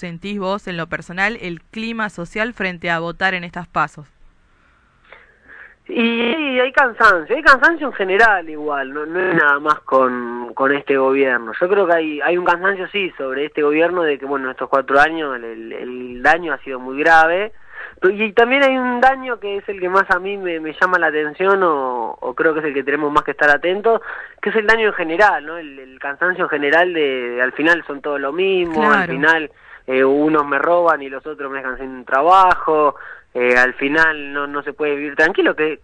[0.00, 4.06] sentís vos en lo personal el clima social frente a votar en estas pasos?
[5.88, 10.72] Y, hay cansancio, hay cansancio en general igual, no, no es nada más con, con
[10.72, 11.52] este gobierno.
[11.60, 14.68] Yo creo que hay, hay un cansancio sí sobre este gobierno de que, bueno, estos
[14.68, 17.52] cuatro años el, el- daño ha sido muy grave.
[18.00, 20.74] Pero- Y también hay un daño que es el que más a mí me, me
[20.80, 24.00] llama la atención o, o creo que es el que tenemos más que estar atentos,
[24.40, 25.58] que es el daño en general, ¿no?
[25.58, 29.50] El, el cansancio en general de, al final son todos lo mismo, al final
[29.90, 32.94] eh, unos me roban y los otros me dejan sin trabajo,
[33.34, 35.80] eh, al final no, no se puede vivir tranquilo, que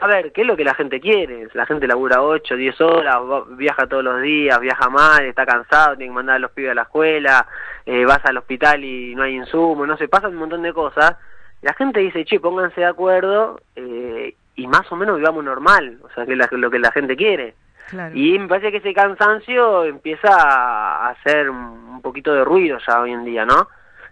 [0.00, 1.46] a ver, ¿qué es lo que la gente quiere?
[1.52, 3.18] La gente labura 8, 10 horas,
[3.50, 6.74] viaja todos los días, viaja mal, está cansado, tiene que mandar a los pibes a
[6.74, 7.46] la escuela,
[7.84, 11.16] eh, vas al hospital y no hay insumo, no sé, pasan un montón de cosas.
[11.60, 16.08] La gente dice, che, pónganse de acuerdo eh, y más o menos vivamos normal, o
[16.14, 17.54] sea, que lo que la gente quiere.
[17.90, 18.14] Claro.
[18.16, 23.12] Y me parece que ese cansancio empieza a hacer un poquito de ruido ya hoy
[23.12, 23.68] en día, ¿no?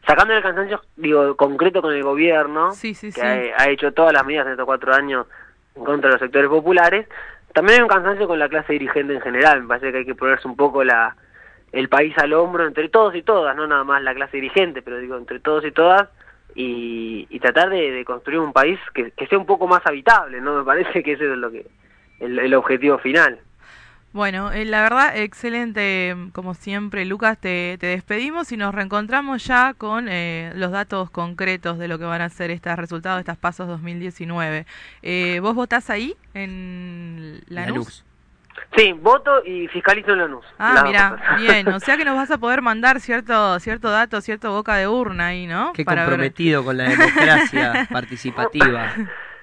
[0.06, 3.26] Sacando el cansancio, digo, concreto con el gobierno, Sí, sí, que sí.
[3.26, 5.26] Ha, ha hecho todas las medidas en estos cuatro años
[5.74, 7.06] en contra de los sectores populares,
[7.52, 9.62] también hay un cansancio con la clase dirigente en general.
[9.62, 11.16] Me parece que hay que ponerse un poco la
[11.72, 14.98] el país al hombro entre todos y todas, no nada más la clase dirigente, pero
[14.98, 16.08] digo, entre todos y todas,
[16.54, 20.40] y, y tratar de, de construir un país que, que sea un poco más habitable,
[20.40, 20.56] ¿no?
[20.56, 21.66] Me parece que ese es lo que
[22.20, 23.38] el, el objetivo final.
[24.12, 29.74] Bueno, eh, la verdad, excelente, como siempre, Lucas, te, te despedimos y nos reencontramos ya
[29.74, 33.36] con eh, los datos concretos de lo que van a ser estos resultados de estas
[33.36, 34.64] pasos 2019.
[35.02, 38.04] Eh, ¿Vos votás ahí en Lanús?
[38.76, 40.44] Sí, voto y fiscalizo en Lanús.
[40.58, 44.50] Ah, mira, bien, o sea que nos vas a poder mandar cierto cierto dato, cierto
[44.52, 45.72] boca de urna ahí, ¿no?
[45.74, 48.94] Qué Para ver- comprometido con la democracia participativa.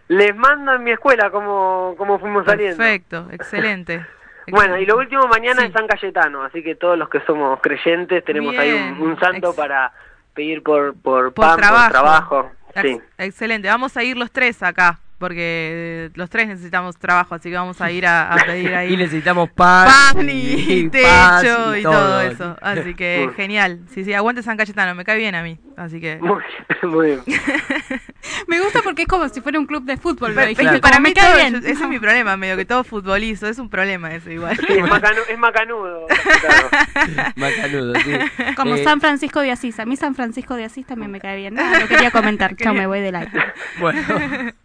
[0.08, 2.78] Les mando en mi escuela cómo, cómo fuimos saliendo.
[2.78, 4.06] Perfecto, excelente.
[4.52, 8.24] Bueno, y lo último mañana es San Cayetano, así que todos los que somos creyentes
[8.26, 9.92] tenemos ahí un, un santo ex- para
[10.34, 11.84] pedir por, por, Por pan, trabajo.
[11.84, 12.52] por trabajo.
[12.82, 12.88] Sí.
[12.90, 17.50] Ex- Excelente, vamos a ir los tres acá, porque eh, los tres necesitamos trabajo, así
[17.50, 21.84] que vamos a ir a, a pedir ahí Y necesitamos pan, pan y, techo y,
[21.84, 21.94] todo.
[21.94, 22.22] todo.
[22.22, 22.58] eso.
[22.62, 23.80] Así que genial.
[23.92, 25.58] Sí, sí, aguante San Cayetano, me cae bien a mí.
[25.78, 26.18] Así que.
[26.22, 26.42] Muy,
[26.84, 27.22] muy bien.
[28.48, 30.34] Me gusta porque es como si fuera un club de fútbol.
[30.34, 31.56] lo que como para mí cae todo- bien.
[31.58, 34.56] ese es mi problema, medio que todo futbolizo, es un problema ese igual.
[34.58, 36.08] Sí, es, macanu- es macanudo.
[37.36, 38.12] Macanudo, sí.
[38.56, 39.80] Como Eh, San Francisco de Asís.
[39.80, 41.54] A mí San Francisco de Asís también me cae bien.
[41.56, 42.56] Nada, lo quería comentar.
[42.56, 43.32] Chao, me voy del aire.
[43.80, 44.02] Bueno,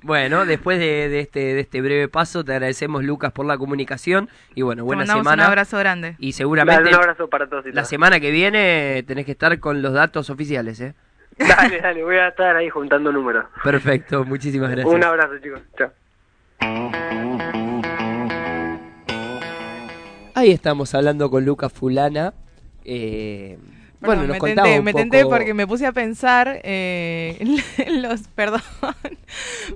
[0.03, 4.29] bueno, después de, de este, de este breve paso, te agradecemos, Lucas, por la comunicación.
[4.55, 5.45] Y bueno, buena semana.
[5.45, 6.17] un abrazo grande.
[6.19, 7.89] Y seguramente un abrazo para todos y la todas.
[7.89, 10.95] semana que viene tenés que estar con los datos oficiales, ¿eh?
[11.49, 13.47] Dale, dale, voy a estar ahí juntando números.
[13.64, 14.95] Perfecto, muchísimas gracias.
[14.95, 15.61] Un abrazo, chicos.
[15.76, 15.91] Chao.
[20.34, 22.32] Ahí estamos hablando con Lucas Fulana.
[22.84, 23.59] Eh,
[24.01, 25.03] bueno, nos me contaba tenté, un me poco...
[25.03, 27.36] tenté porque me puse a pensar eh,
[27.78, 28.62] en los, perdón,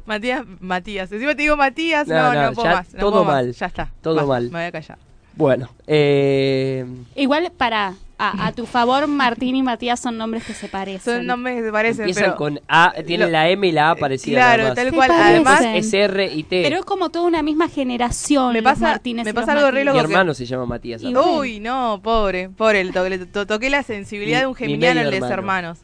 [0.06, 3.10] Matías, Matías, encima te digo Matías, No, no, no, no, puedo ya más, no todo
[3.10, 3.34] puedo más.
[3.34, 4.44] mal, ya está, todo mal.
[4.44, 4.98] me voy a callar.
[5.36, 6.84] Bueno, eh,
[7.16, 11.16] Igual, para a, a tu favor, Martín y Matías son nombres que se parecen.
[11.16, 13.90] Son nombres que se parecen, empiezan pero con A, tienen lo- la M y la
[13.90, 14.36] A parecida.
[14.36, 16.62] claro, tal cual, además Es R y T.
[16.62, 18.52] Pero es como toda una misma generación.
[18.52, 19.80] Me los pasa- Martínez me pasa los algo re.
[19.80, 21.02] Mi loco que- hermano se llama Matías.
[21.02, 25.12] Uy, no, pobre, pobre, le to- toqué la sensibilidad Mi- de un mi geminiano los
[25.14, 25.32] hermano.
[25.34, 25.78] hermanos.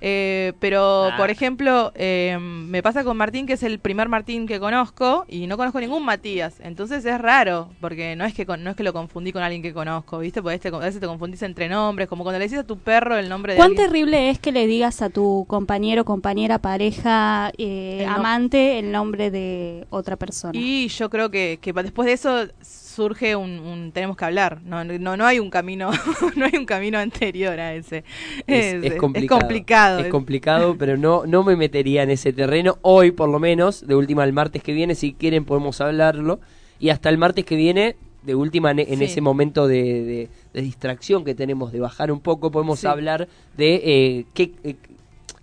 [0.00, 1.16] Eh, pero, Ah.
[1.16, 5.46] por ejemplo, eh, me pasa con Martín, que es el primer Martín que conozco, y
[5.46, 6.60] no conozco ningún Matías.
[6.62, 9.62] Entonces es raro, porque no es que con- no es que lo confundí con alguien
[9.62, 10.42] que conozco, ¿viste?
[10.42, 13.16] Porque este, a veces te confundís entre nombres, como cuando le decís a tu perro
[13.16, 13.86] el nombre de ¿Cuán alguien.
[13.86, 19.30] terrible es que le digas a tu compañero, compañera, pareja, eh, El amante el nombre
[19.30, 20.52] de otra persona?
[20.58, 22.46] Y yo creo que, después de eso
[22.96, 24.60] surge un, un- tenemos que hablar.
[24.64, 25.90] No, no, no hay un camino,
[26.36, 28.02] no hay un camino anterior a ese.
[28.46, 29.40] Es, es complicado.
[29.40, 29.98] complicado.
[30.00, 32.78] Es complicado, pero no, no me metería en ese terreno.
[32.82, 36.40] Hoy, por lo menos, de última el martes que viene, si quieren podemos hablarlo.
[36.80, 39.04] Y hasta el martes que viene, de última en, en Sí.
[39.04, 42.86] ese momento de, de- de distracción que tenemos, de bajar un poco, podemos Sí.
[42.86, 44.74] hablar de eh, qué, eh,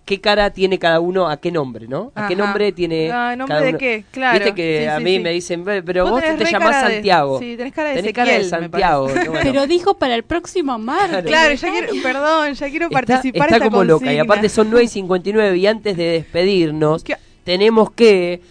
[0.04, 2.12] qué cara tiene cada uno, a qué nombre, ¿no?
[2.14, 4.04] A qué nombre tiene Ah, ¿nombre cada de qué?
[4.10, 4.38] Claro.
[4.38, 5.22] Viste que Sí, a mí sí.
[5.22, 7.38] me dicen, "Ve, pero Vos te llamás de- Santiago.
[7.38, 9.08] sí, tenés cara de Tenés cara de Santiago.
[9.42, 11.24] Pero dijo para el próximo martes.
[11.24, 14.12] Claro, ya quiero, perdón, ya quiero Está- participar Está, esta como loca.
[14.12, 17.04] Y aparte son 9 y 59 y antes de despedirnos
[17.44, 18.42] tenemos que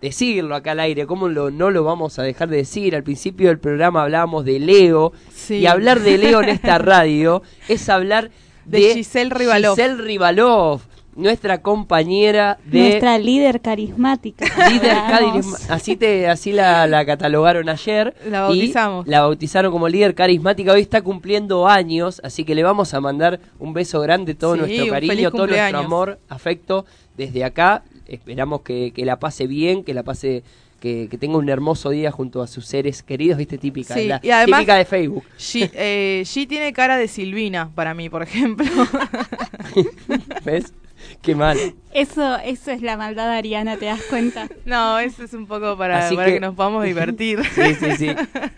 [0.00, 1.06] decirlo acá al aire.
[1.06, 2.94] ¿Cómo lo, no lo vamos a dejar de decir?
[2.94, 5.12] Al principio del programa hablábamos de Leo.
[5.34, 5.56] Sí.
[5.56, 8.30] Y hablar de Leo en esta radio es hablar
[8.64, 9.74] de, De Giselle Rivalov.
[9.76, 10.82] Giselle Rivalov,
[11.18, 12.78] nuestra compañera de...
[12.80, 14.46] Nuestra líder carismática.
[14.70, 19.06] Líder carisma- así te así la, la catalogaron ayer La y bautizamos.
[19.06, 20.72] la bautizaron como líder carismática.
[20.72, 24.60] Hoy está cumpliendo años así que le vamos a mandar un beso grande todo Sí,
[24.60, 27.82] nuestro cariño todo nuestro amor afecto desde acá.
[28.06, 30.42] Esperamos que, que la pase bien que la pase
[30.80, 34.20] que, que tenga un hermoso día junto a sus seres queridos viste típica Sí, la
[34.22, 35.24] y además- típica de Facebook.
[35.36, 38.64] G, eh, G tiene cara de Silvina para mí, por ejemplo.
[40.44, 40.72] ves
[41.22, 41.58] qué mal
[41.92, 44.46] Eso, eso es la maldad ariana, ¿te das cuenta?
[44.66, 46.40] No, eso es un poco para, para que- que...
[46.40, 47.40] nos podamos divertir.
[47.54, 48.10] Sí, sí, sí.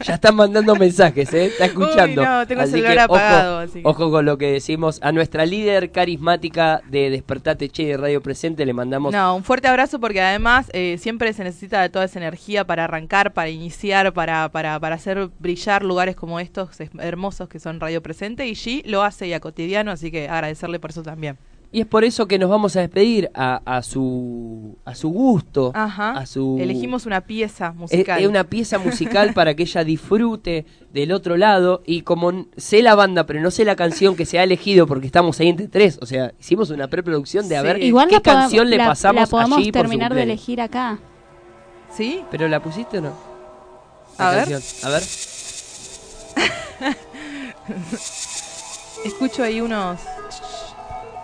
[0.05, 1.47] Ya están mandando mensajes, ¿eh?
[1.47, 2.21] Está escuchando.
[2.23, 4.53] Uy, no, tengo el Así celular que apagado, Ojo, así que- ojo con lo que
[4.53, 4.99] decimos.
[5.03, 9.13] A nuestra líder carismática de Despertate Che de Radio Presente le mandamos.
[9.13, 12.85] No, un fuerte abrazo porque además eh, siempre se necesita de toda esa energía para
[12.85, 17.81] arrancar, para iniciar, para, para, para hacer brillar lugares como estos es- hermosos que son
[17.81, 21.39] Radio Presente y G lo hace ya cotidiano, así que agradecerle por eso también.
[21.73, 25.71] Y es por eso que nos vamos a despedir a, a su a su gusto.
[25.73, 26.11] Ajá.
[26.13, 26.59] A su...
[26.61, 28.21] Elegimos una pieza Es, musical.
[28.21, 32.97] es una pieza musical para que ella disfrute del otro lado y como sé la
[32.97, 36.01] banda pero no sé la canción que se ha elegido porque estamos ahí entre tres,
[36.03, 37.67] o sea, hicimos una preproducción de a Sí.
[37.69, 40.61] ver Igual qué canción le la- pasamos la podemos allí por su terminar de elegir
[40.61, 40.99] acá.
[41.97, 42.23] ¿Sí?
[42.33, 43.13] ¿Pero la pusiste o no?
[44.19, 44.49] A La ver.
[44.49, 44.63] canción.
[44.83, 45.03] A ver.
[49.05, 50.01] Escucho ahí unos...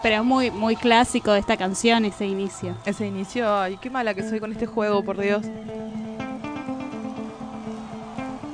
[0.06, 2.76] Pero es muy, muy clásico de esta canción, ese inicio.
[2.84, 5.44] Ese inicio, ay, qué mala que soy con este juego, por Dios.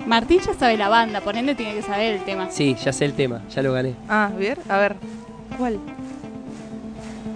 [0.06, 2.50] Martín ya sabe la banda, por ende tiene que saber el tema.
[2.50, 3.94] Sí, ya sé el tema, ya lo gané.
[4.08, 4.96] Ah, bien, a ver.
[5.58, 5.78] ¿Cuál?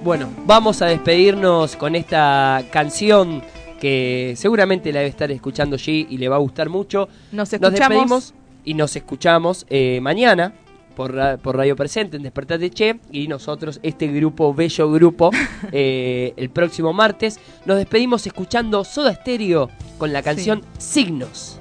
[0.03, 3.43] Bueno, vamos a despedirnos con esta canción
[3.79, 7.07] que seguramente la debe estar escuchando G y le va a gustar mucho.
[7.33, 7.79] Nos Nos escuchamos.
[7.79, 10.55] despedimos y nos escuchamos eh, mañana
[10.97, 15.31] por, por Radio Presente en Despertate Che y nosotros, este grupo, bello grupo,
[15.73, 17.39] eh, el próximo martes.
[17.65, 21.61] Nos despedimos escuchando Soda Stereo con la canción Signos.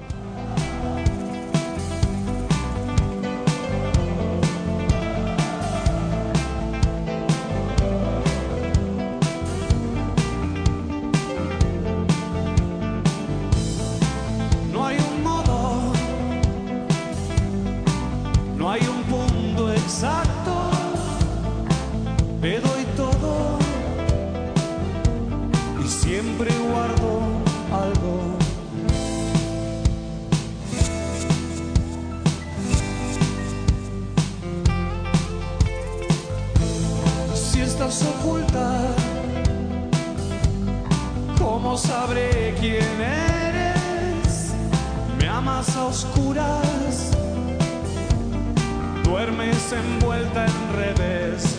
[45.86, 47.12] Oscuras,
[49.04, 51.55] duermes envuelta en revés.